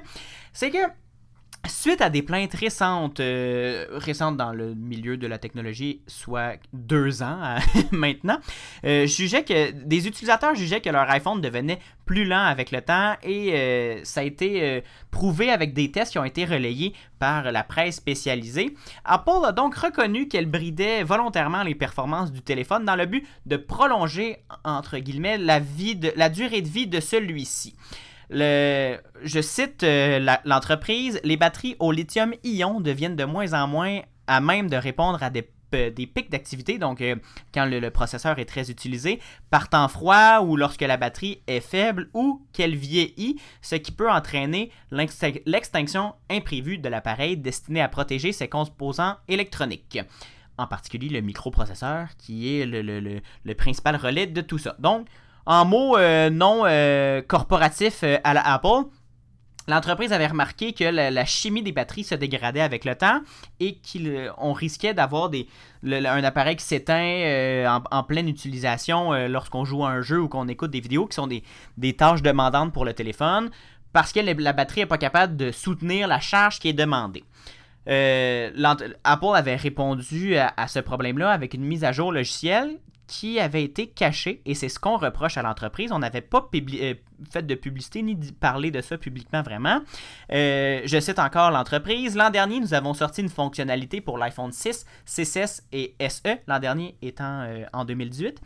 C'est 0.52 0.70
que 0.70 0.78
Suite 1.68 2.00
à 2.00 2.08
des 2.08 2.22
plaintes 2.22 2.54
récentes, 2.54 3.20
euh, 3.20 3.86
récentes 3.92 4.36
dans 4.36 4.52
le 4.52 4.74
milieu 4.74 5.18
de 5.18 5.26
la 5.26 5.38
technologie, 5.38 6.00
soit 6.06 6.54
deux 6.72 7.22
ans 7.22 7.38
euh, 7.42 7.58
maintenant, 7.92 8.38
euh, 8.84 9.06
jugeaient 9.06 9.44
que 9.44 9.70
des 9.70 10.08
utilisateurs 10.08 10.54
jugeaient 10.54 10.80
que 10.80 10.88
leur 10.88 11.08
iPhone 11.10 11.40
devenait 11.40 11.78
plus 12.06 12.24
lent 12.24 12.44
avec 12.44 12.70
le 12.70 12.80
temps 12.80 13.14
et 13.22 13.52
euh, 13.52 14.00
ça 14.04 14.20
a 14.20 14.24
été 14.24 14.82
prouvé 15.10 15.50
avec 15.50 15.74
des 15.74 15.92
tests 15.92 16.12
qui 16.12 16.18
ont 16.18 16.24
été 16.24 16.44
relayés 16.44 16.94
par 17.18 17.52
la 17.52 17.62
presse 17.62 17.96
spécialisée. 17.96 18.74
Apple 19.04 19.44
a 19.44 19.52
donc 19.52 19.74
reconnu 19.76 20.28
qu'elle 20.28 20.46
bridait 20.46 21.04
volontairement 21.04 21.62
les 21.62 21.74
performances 21.74 22.32
du 22.32 22.40
téléphone 22.40 22.84
dans 22.84 22.96
le 22.96 23.06
but 23.06 23.26
de 23.46 23.56
prolonger 23.56 24.38
entre 24.64 24.98
guillemets 24.98 25.38
la 25.38 25.60
vie 25.60 25.94
de 25.94 26.12
la 26.16 26.30
durée 26.30 26.62
de 26.62 26.68
vie 26.68 26.86
de 26.86 27.00
celui-ci. 27.00 27.76
Je 28.30 29.40
cite 29.42 29.82
euh, 29.82 30.24
l'entreprise, 30.44 31.20
les 31.24 31.36
batteries 31.36 31.76
au 31.78 31.92
lithium-ion 31.92 32.80
deviennent 32.80 33.16
de 33.16 33.24
moins 33.24 33.52
en 33.52 33.66
moins 33.66 34.00
à 34.26 34.40
même 34.40 34.70
de 34.70 34.76
répondre 34.76 35.20
à 35.22 35.30
des, 35.30 35.42
pics 36.06 36.30
d'activité, 36.30 36.78
donc 36.78 37.00
euh, 37.00 37.16
quand 37.52 37.64
le, 37.66 37.90
processeur 37.90 38.38
est 38.38 38.44
très 38.44 38.70
utilisé, 38.70 39.20
par 39.50 39.68
temps 39.68 39.88
froid 39.88 40.40
ou 40.40 40.56
lorsque 40.56 40.82
la 40.82 40.96
batterie 40.96 41.42
est 41.48 41.60
faible 41.60 42.08
ou 42.14 42.46
qu'elle 42.52 42.76
vieillit, 42.76 43.40
ce 43.62 43.74
qui 43.74 43.90
peut 43.90 44.10
entraîner 44.10 44.70
l'extin- 44.92 45.32
l'extinction 45.46 46.14
imprévue 46.30 46.78
de 46.78 46.88
l'appareil 46.88 47.36
destiné 47.36 47.80
à 47.82 47.88
protéger 47.88 48.30
ses 48.32 48.48
composants 48.48 49.16
électroniques. 49.26 49.98
En 50.58 50.66
particulier 50.66 51.08
le 51.08 51.20
microprocesseur 51.20 52.08
qui 52.18 52.60
est 52.60 52.66
le- 52.66 53.20
le 53.44 53.54
principal 53.54 53.96
relais 53.96 54.26
de 54.26 54.40
tout 54.42 54.58
ça. 54.58 54.76
Donc, 54.78 55.06
en 55.50 55.64
mots 55.64 55.96
euh, 55.96 56.30
non 56.30 56.62
euh, 56.64 57.22
corporatifs 57.22 58.04
euh, 58.04 58.18
à 58.22 58.54
Apple, 58.54 58.88
L'entreprise 59.68 60.12
avait 60.12 60.26
remarqué 60.26 60.72
que 60.72 60.82
la, 60.82 61.24
chimie 61.24 61.62
des 61.62 61.70
batteries 61.70 62.02
se 62.02 62.16
dégradait 62.16 62.62
avec 62.62 62.84
le 62.84 62.96
temps 62.96 63.20
et 63.60 63.78
qu'on 63.78 64.52
risquait 64.52 64.94
d'avoir 64.94 65.30
un 65.84 66.24
appareil 66.24 66.56
qui 66.56 66.64
s'éteint 66.64 67.80
en, 67.92 68.02
pleine 68.02 68.28
utilisation 68.28 69.12
lorsqu'on 69.28 69.64
joue 69.64 69.84
à 69.84 69.90
un 69.90 70.00
jeu 70.00 70.20
ou 70.20 70.28
qu'on 70.28 70.48
écoute 70.48 70.72
des 70.72 70.80
vidéos 70.80 71.06
qui 71.06 71.14
sont 71.14 71.28
des, 71.28 71.92
tâches 71.92 72.22
demandantes 72.22 72.72
pour 72.72 72.84
le 72.84 72.94
téléphone 72.94 73.50
parce 73.92 74.12
que 74.12 74.18
la, 74.18 74.52
batterie 74.52 74.80
n'est 74.80 74.86
pas 74.86 74.98
capable 74.98 75.36
de 75.36 75.52
soutenir 75.52 76.08
la 76.08 76.18
charge 76.18 76.58
qui 76.58 76.68
est 76.68 76.72
demandée. 76.72 77.22
Apple 77.86 79.36
avait 79.36 79.56
répondu 79.56 80.36
à, 80.36 80.52
à 80.56 80.66
ce 80.66 80.80
problème-là 80.80 81.30
avec 81.30 81.54
une 81.54 81.64
mise 81.64 81.84
à 81.84 81.92
jour 81.92 82.10
logicielle 82.10 82.76
qui 83.10 83.40
avait 83.40 83.64
été 83.64 83.88
cachée 83.88 84.40
et 84.46 84.54
c'est 84.54 84.68
ce 84.68 84.78
qu'on 84.78 84.96
reproche 84.96 85.36
à 85.36 85.42
l'entreprise. 85.42 85.90
On 85.90 85.98
n'avait 85.98 86.20
pas 86.20 86.48
euh, 86.54 86.94
fait 87.28 87.44
de 87.44 87.56
publicité 87.56 88.02
ni 88.02 88.14
parlé 88.14 88.70
de 88.70 88.80
ça 88.80 88.98
publiquement 88.98 89.42
vraiment. 89.42 89.80
Euh, 90.32 90.80
je 90.84 91.00
cite 91.00 91.18
encore 91.18 91.50
l'entreprise. 91.50 92.14
L'an 92.14 92.30
dernier, 92.30 92.60
nous 92.60 92.72
avons 92.72 92.94
sorti 92.94 93.22
une 93.22 93.28
fonctionnalité 93.28 94.00
pour 94.00 94.16
l'iPhone 94.16 94.52
6, 94.52 94.86
6S 95.08 95.62
et 95.72 95.96
SE, 96.08 96.38
l'an 96.46 96.60
dernier 96.60 96.94
étant 97.02 97.40
euh, 97.40 97.64
en 97.72 97.84
2018. 97.84 98.40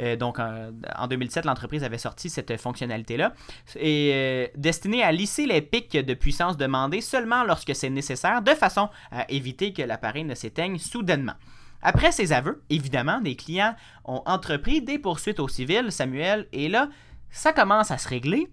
Euh, 0.00 0.16
donc 0.16 0.40
en 0.40 1.06
2007, 1.06 1.44
l'entreprise 1.44 1.84
avait 1.84 1.96
sorti 1.96 2.28
cette 2.28 2.60
fonctionnalité-là 2.60 3.34
et 3.76 4.50
destinée 4.56 5.04
à 5.04 5.12
lisser 5.12 5.46
les 5.46 5.62
pics 5.62 5.96
de 5.96 6.14
puissance 6.14 6.56
demandés 6.56 7.02
seulement 7.02 7.44
lorsque 7.44 7.72
c'est 7.76 7.90
nécessaire, 7.90 8.42
de 8.42 8.50
façon 8.50 8.88
à 9.12 9.30
éviter 9.30 9.72
que 9.72 9.82
l'appareil 9.82 10.24
ne 10.24 10.34
s'éteigne 10.34 10.78
soudainement. 10.78 11.34
Après 11.82 12.12
ces 12.12 12.32
aveux, 12.32 12.62
évidemment, 12.70 13.20
des 13.20 13.36
clients 13.36 13.74
ont 14.04 14.22
entrepris 14.26 14.82
des 14.82 14.98
poursuites 14.98 15.40
au 15.40 15.48
civil, 15.48 15.92
Samuel, 15.92 16.48
et 16.52 16.68
là, 16.68 16.88
ça 17.30 17.52
commence 17.52 17.90
à 17.90 17.98
se 17.98 18.08
régler. 18.08 18.48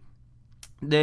Il 0.82 0.94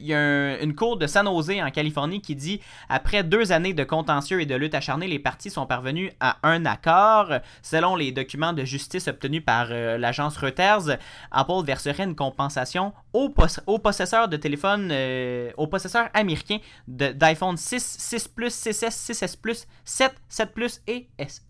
y 0.00 0.14
a 0.14 0.18
un- 0.18 0.58
une 0.60 0.74
cour 0.74 0.96
de 0.96 1.06
San 1.06 1.26
Jose 1.26 1.50
en 1.60 1.70
Californie 1.70 2.20
qui 2.22 2.34
dit 2.36 2.60
après 2.88 3.22
deux 3.24 3.52
années 3.52 3.74
de 3.74 3.84
contentieux 3.84 4.40
et 4.40 4.46
de 4.46 4.54
lutte 4.54 4.74
acharnée, 4.74 5.08
les 5.08 5.18
parties 5.18 5.50
sont 5.50 5.66
parvenues 5.66 6.10
à 6.20 6.38
un 6.42 6.64
accord. 6.64 7.30
Selon 7.60 7.96
les 7.96 8.12
documents 8.12 8.52
de 8.52 8.64
justice 8.64 9.08
obtenus 9.08 9.44
par 9.44 9.66
euh, 9.70 9.98
l'agence 9.98 10.36
Reuters, 10.38 10.96
Apple 11.32 11.64
verserait 11.64 12.04
une 12.04 12.14
compensation 12.14 12.92
aux, 13.12 13.28
pos- 13.28 13.60
aux 13.66 13.78
possesseurs 13.78 14.28
de 14.28 14.36
téléphones, 14.36 14.88
euh, 14.92 15.50
aux 15.56 15.66
possesseurs 15.66 16.08
américains 16.14 16.58
d'iPhone 16.88 17.56
6, 17.56 17.96
6 17.98 18.28
Plus, 18.28 18.54
6S, 18.54 18.90
6S 19.12 19.36
Plus, 19.36 19.66
7, 19.84 20.14
7 20.28 20.52
Plus 20.54 20.80
et 20.86 21.08
SE. 21.18 21.40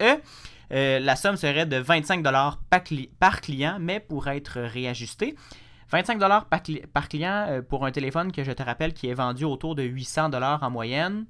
Euh, 0.73 0.99
la 0.99 1.15
somme 1.15 1.37
serait 1.37 1.67
de 1.67 1.81
25$ 1.81 2.59
par, 2.71 2.81
cli- 2.81 3.11
par 3.21 3.41
client, 3.41 3.77
mais 3.79 4.01
pourrait 4.01 4.39
être 4.39 4.61
réajustée. 4.61 5.37
25$ 5.93 6.19
par, 6.49 6.61
cli- 6.61 6.87
par 6.87 7.09
client 7.09 7.47
euh, 7.49 7.63
pour 7.63 7.85
un 7.87 7.93
téléphone 7.93 8.33
que 8.33 8.43
je 8.45 8.53
te 8.53 8.63
rappelle 8.63 8.93
qui 8.93 9.09
est 9.09 9.15
vendu 9.15 9.45
autour 9.45 9.75
de 9.75 9.83
800$ 9.83 10.59
en 10.63 10.71
moyenne. 10.71 11.27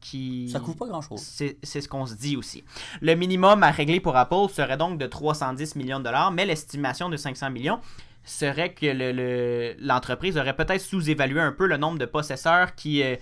Qui... 0.00 0.48
Ça 0.48 0.60
coûte 0.60 0.78
pas 0.78 0.86
grand-chose. 0.86 1.20
C'est 1.20 1.58
c'est 1.62 1.82
ce 1.82 1.88
qu'on 1.88 2.06
se 2.06 2.14
dit 2.14 2.34
aussi. 2.34 2.64
Le 3.02 3.14
minimum 3.14 3.62
à 3.62 3.70
régler 3.70 4.00
pour 4.00 4.16
Apple 4.16 4.48
serait 4.50 4.78
donc 4.78 4.98
de 4.98 5.06
310 5.06 5.76
millions 5.76 5.98
de 5.98 6.04
dollars, 6.04 6.30
mais 6.32 6.46
l'estimation 6.46 7.10
de 7.10 7.18
500 7.18 7.50
millions 7.50 7.80
serait 8.24 8.72
que 8.74 8.86
le- 8.86 9.12
le- 9.12 9.74
l'entreprise 9.80 10.36
aurait 10.36 10.54
peut-être 10.54 10.80
sous-évalué 10.80 11.40
un 11.40 11.52
peu 11.52 11.66
le 11.66 11.76
nombre 11.76 11.98
de 11.98 12.04
possesseurs 12.04 12.74
qui 12.74 13.02
euh, 13.02 13.16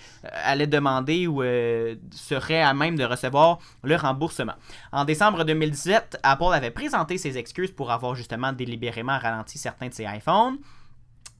allaient 0.44 0.66
demander 0.66 1.26
ou 1.26 1.42
euh, 1.42 1.94
seraient 2.10 2.62
à 2.62 2.74
même 2.74 2.96
de 2.96 3.04
recevoir 3.04 3.58
le 3.84 3.96
remboursement. 3.96 4.54
En 4.92 5.04
décembre 5.04 5.44
2017, 5.44 6.18
Apple 6.22 6.52
avait 6.52 6.70
présenté 6.70 7.16
ses 7.18 7.38
excuses 7.38 7.70
pour 7.72 7.90
avoir 7.90 8.14
justement 8.14 8.52
délibérément 8.52 9.18
ralenti 9.18 9.58
certains 9.58 9.88
de 9.88 9.94
ses 9.94 10.04
iPhones. 10.04 10.58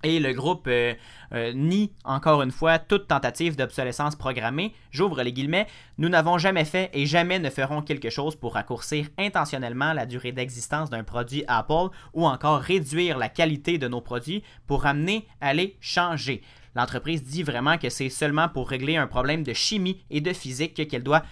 Et 0.05 0.21
le 0.21 0.33
groupe 0.33 0.67
euh, 0.69 0.95
euh, 1.33 1.53
nie 1.53 1.93
encore 2.05 2.43
une 2.43 2.53
fois 2.53 2.79
toute 2.79 3.09
tentative 3.09 3.57
d'obsolescence 3.57 4.15
programmée. 4.15 4.73
J'ouvre 4.93 5.23
les 5.23 5.33
guillemets. 5.33 5.67
Nous 5.99 6.09
n'avons 6.09 6.39
jamais 6.39 6.65
fait 6.65 6.91
et 6.93 7.05
jamais 7.05 7.41
ne 7.41 7.51
ferons 7.51 7.83
quelque 7.83 8.09
chose 8.09 8.37
pour 8.37 8.55
raccourcir 8.55 9.09
intentionnellement 9.19 9.93
la 9.93 10.07
durée 10.07 10.33
d'existence 10.33 10.89
d'un 10.89 11.03
produit 11.03 11.43
Apple 11.49 11.89
ou 12.15 12.27
encore 12.27 12.61
réduire 12.61 13.19
la 13.19 13.29
qualité 13.29 13.79
de 13.79 13.89
nos 13.89 14.01
produits 14.01 14.45
pour 14.69 14.87
amener 14.87 15.27
à 15.41 15.53
les 15.53 15.77
changer. 15.81 16.43
L'entreprise 16.77 17.25
dit 17.25 17.43
vraiment 17.43 17.77
que 17.77 17.89
c'est 17.89 18.09
seulement 18.09 18.49
pour 18.49 18.69
régler 18.69 18.97
un 18.97 19.09
problème 19.09 19.43
de 19.43 19.53
chimie 19.53 20.01
et 20.11 20.21
de 20.21 20.33
physique 20.33 20.89
qu'elle 20.89 21.03
doit 21.03 21.25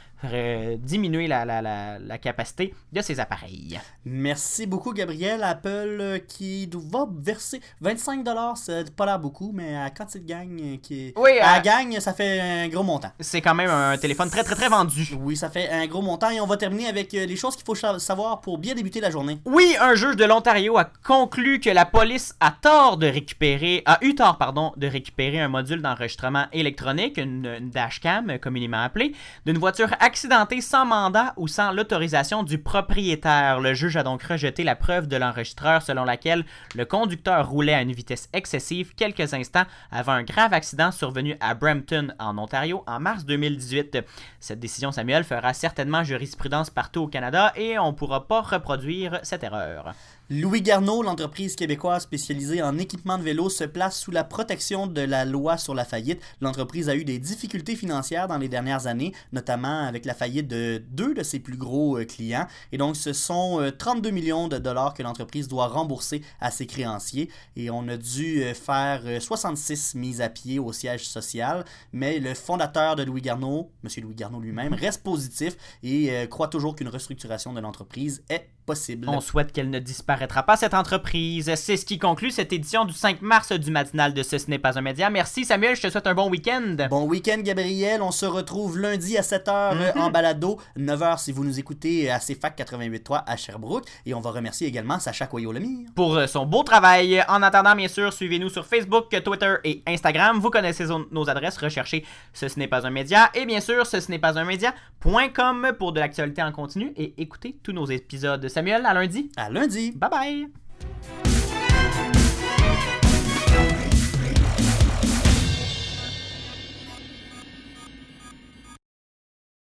diminuer 0.76 1.26
la, 1.26 1.44
la- 1.44 1.62
la- 1.62 1.98
la 1.98 2.18
capacité 2.18 2.74
de 2.92 3.00
ses 3.00 3.20
appareils. 3.20 3.78
Merci 4.04 4.66
beaucoup, 4.66 4.92
Gabriel. 4.92 5.42
Apple 5.42 5.98
euh, 6.00 6.18
qui 6.18 6.68
va 6.72 7.06
verser 7.18 7.60
25$, 7.82 8.56
c'est 8.56 8.94
pas 8.94 9.06
l'air 9.06 9.18
beaucoup, 9.18 9.52
mais 9.54 9.76
à 9.76 9.90
quand 9.90 10.14
il 10.14 10.24
gagne, 10.24 10.60
euh, 10.62 10.76
qui 10.82 11.12
à 11.16 11.20
la 11.52 11.58
euh, 11.58 11.62
gagne, 11.62 12.00
ça 12.00 12.12
fait 12.12 12.40
un 12.40 12.68
gros 12.68 12.82
montant. 12.82 13.12
C'est 13.20 13.40
quand 13.40 13.54
même 13.54 13.70
un 13.70 13.96
téléphone 13.98 14.30
très 14.30 14.44
très 14.44 14.54
très 14.54 14.68
vendu. 14.68 15.08
Oui, 15.20 15.36
ça 15.36 15.50
fait 15.50 15.68
un 15.68 15.86
gros 15.86 16.02
montant 16.02 16.30
et 16.30 16.40
on 16.40 16.46
va 16.46 16.56
terminer 16.56 16.86
avec 16.88 17.12
euh, 17.14 17.26
les 17.26 17.36
choses 17.36 17.56
qu'il 17.56 17.64
faut 17.64 17.74
savoir 17.98 18.40
pour 18.40 18.58
bien 18.58 18.74
débuter 18.74 19.00
la 19.00 19.10
journée. 19.10 19.38
Oui, 19.44 19.74
un 19.80 19.94
juge 19.94 20.16
de 20.16 20.24
l'Ontario 20.24 20.76
a 20.78 20.84
conclu 21.04 21.60
que 21.60 21.70
la 21.70 21.84
police 21.84 22.34
a 22.40 22.50
tort 22.50 22.96
de 22.96 23.06
récupérer, 23.06 23.82
a 23.86 23.98
eu 24.02 24.14
tort, 24.14 24.38
pardon, 24.38 24.72
de 24.76 24.86
récupérer 24.86 25.40
un 25.40 25.48
module 25.48 25.82
d'enregistrement 25.82 26.46
électronique, 26.52 27.18
une, 27.18 27.46
une 27.60 27.70
dashcam 27.70 28.30
euh, 28.30 28.38
communément 28.38 28.82
appelée, 28.82 29.12
d'une 29.44 29.58
voiture 29.58 29.88
accidentée 30.06 30.60
sans 30.60 30.86
mandat 30.86 31.34
ou 31.36 31.48
sans 31.48 31.72
l'autorisation 31.72 32.44
du 32.44 32.58
propriétaire. 32.58 33.58
Le 33.58 33.74
juge 33.74 33.96
a 33.96 34.04
donc 34.04 34.22
rejeté 34.22 34.62
la 34.62 34.76
preuve 34.76 35.08
de 35.08 35.16
l'enregistreur 35.16 35.82
selon 35.82 36.04
laquelle 36.04 36.44
le 36.76 36.84
conducteur 36.84 37.48
roulait 37.48 37.74
à 37.74 37.82
une 37.82 37.90
vitesse 37.90 38.28
excessive 38.32 38.94
quelques 38.94 39.34
instants 39.34 39.64
avant 39.90 40.12
un 40.12 40.22
grave 40.22 40.52
accident 40.52 40.92
survenu 40.92 41.36
à 41.40 41.54
Brampton, 41.54 42.14
en 42.20 42.38
Ontario, 42.38 42.84
en 42.86 43.00
mars 43.00 43.24
2018. 43.24 43.98
Cette 44.38 44.60
décision, 44.60 44.92
Samuel, 44.92 45.24
fera 45.24 45.52
certainement 45.52 46.04
jurisprudence 46.04 46.70
partout 46.70 47.00
au 47.00 47.08
Canada 47.08 47.52
et 47.56 47.76
on 47.76 47.88
ne 47.88 47.96
pourra 47.96 48.28
pas 48.28 48.42
reproduire 48.42 49.18
cette 49.24 49.42
erreur. 49.42 49.92
Louis 50.28 50.60
Garneau, 50.60 51.04
l'entreprise 51.04 51.54
québécoise 51.54 52.02
spécialisée 52.02 52.60
en 52.60 52.78
équipement 52.78 53.16
de 53.16 53.22
vélo, 53.22 53.48
se 53.48 53.62
place 53.62 53.96
sous 53.96 54.10
la 54.10 54.24
protection 54.24 54.88
de 54.88 55.00
la 55.02 55.24
loi 55.24 55.56
sur 55.56 55.72
la 55.72 55.84
faillite. 55.84 56.20
L'entreprise 56.40 56.88
a 56.88 56.96
eu 56.96 57.04
des 57.04 57.20
difficultés 57.20 57.76
financières 57.76 58.26
dans 58.26 58.36
les 58.36 58.48
dernières 58.48 58.88
années, 58.88 59.12
notamment 59.30 59.84
avec 59.84 60.04
la 60.04 60.14
faillite 60.14 60.48
de 60.48 60.82
deux 60.90 61.14
de 61.14 61.22
ses 61.22 61.38
plus 61.38 61.56
gros 61.56 61.96
euh, 61.96 62.04
clients. 62.04 62.48
Et 62.72 62.76
donc, 62.76 62.96
ce 62.96 63.12
sont 63.12 63.60
euh, 63.60 63.70
32 63.70 64.10
millions 64.10 64.48
de 64.48 64.58
dollars 64.58 64.94
que 64.94 65.04
l'entreprise 65.04 65.46
doit 65.46 65.68
rembourser 65.68 66.22
à 66.40 66.50
ses 66.50 66.66
créanciers. 66.66 67.30
Et 67.54 67.70
on 67.70 67.86
a 67.86 67.96
dû 67.96 68.42
euh, 68.42 68.52
faire 68.52 69.02
euh, 69.04 69.20
66 69.20 69.94
mises 69.94 70.20
à 70.20 70.28
pied 70.28 70.58
au 70.58 70.72
siège 70.72 71.06
social. 71.06 71.64
Mais 71.92 72.18
le 72.18 72.34
fondateur 72.34 72.96
de 72.96 73.04
Louis 73.04 73.22
Garneau, 73.22 73.70
M. 73.84 74.02
Louis 74.02 74.16
Garneau 74.16 74.40
lui-même, 74.40 74.74
reste 74.74 75.04
positif 75.04 75.56
et 75.84 76.10
euh, 76.10 76.26
croit 76.26 76.48
toujours 76.48 76.74
qu'une 76.74 76.88
restructuration 76.88 77.52
de 77.52 77.60
l'entreprise 77.60 78.24
est 78.28 78.50
possible. 78.66 79.08
On 79.08 79.20
souhaite 79.20 79.52
qu'elle 79.52 79.70
ne 79.70 79.78
disparaîtra 79.78 80.42
pas, 80.42 80.56
cette 80.56 80.74
entreprise. 80.74 81.54
C'est 81.54 81.76
ce 81.76 81.86
qui 81.86 81.98
conclut 81.98 82.30
cette 82.30 82.52
édition 82.52 82.84
du 82.84 82.92
5 82.92 83.22
mars 83.22 83.52
du 83.52 83.70
matinal 83.70 84.12
de 84.12 84.22
Ce, 84.22 84.36
ce 84.38 84.50
n'est 84.50 84.58
pas 84.58 84.78
un 84.78 84.82
média. 84.82 85.08
Merci 85.08 85.44
Samuel, 85.44 85.76
je 85.76 85.82
te 85.82 85.90
souhaite 85.90 86.06
un 86.06 86.14
bon 86.14 86.28
week-end. 86.28 86.76
Bon 86.90 87.04
week-end, 87.04 87.38
Gabriel. 87.42 88.02
On 88.02 88.10
se 88.10 88.26
retrouve 88.26 88.78
lundi 88.78 89.16
à 89.16 89.22
7h 89.22 89.96
en 89.98 90.10
balado, 90.10 90.58
9h 90.76 91.18
si 91.18 91.32
vous 91.32 91.44
nous 91.44 91.58
écoutez 91.58 92.10
à 92.10 92.18
CFAC 92.18 92.58
88.3 92.58 93.22
à 93.26 93.36
Sherbrooke. 93.36 93.84
Et 94.04 94.14
on 94.14 94.20
va 94.20 94.30
remercier 94.30 94.66
également 94.66 94.98
Sacha 94.98 95.26
Coyot-Lemire. 95.26 95.88
Pour 95.94 96.16
euh, 96.16 96.26
son 96.26 96.44
beau 96.44 96.62
travail. 96.64 97.22
En 97.28 97.42
attendant, 97.42 97.76
bien 97.76 97.88
sûr, 97.88 98.12
suivez-nous 98.12 98.48
sur 98.48 98.66
Facebook, 98.66 99.08
Twitter 99.24 99.54
et 99.64 99.82
Instagram. 99.86 100.38
Vous 100.40 100.50
connaissez 100.50 100.86
nos 101.12 101.30
adresses. 101.30 101.58
Recherchez 101.58 102.04
Ce, 102.32 102.48
ce 102.48 102.58
n'est 102.58 102.68
pas 102.68 102.86
un 102.86 102.90
média. 102.90 103.30
Et 103.34 103.46
bien 103.46 103.60
sûr, 103.60 103.86
ce, 103.86 104.00
ce 104.00 104.10
n'est 104.10 104.18
pas 104.18 104.38
un 104.38 104.44
média.com 104.44 105.72
pour 105.78 105.92
de 105.92 106.00
l'actualité 106.00 106.42
en 106.42 106.50
continu. 106.50 106.92
Et 106.96 107.14
écoutez 107.18 107.56
tous 107.62 107.72
nos 107.72 107.86
épisodes. 107.86 108.46
Samuel, 108.56 108.86
à 108.86 108.94
lundi. 108.94 109.30
À 109.36 109.50
lundi. 109.50 109.92
Bye 109.92 110.10
bye. 110.10 110.46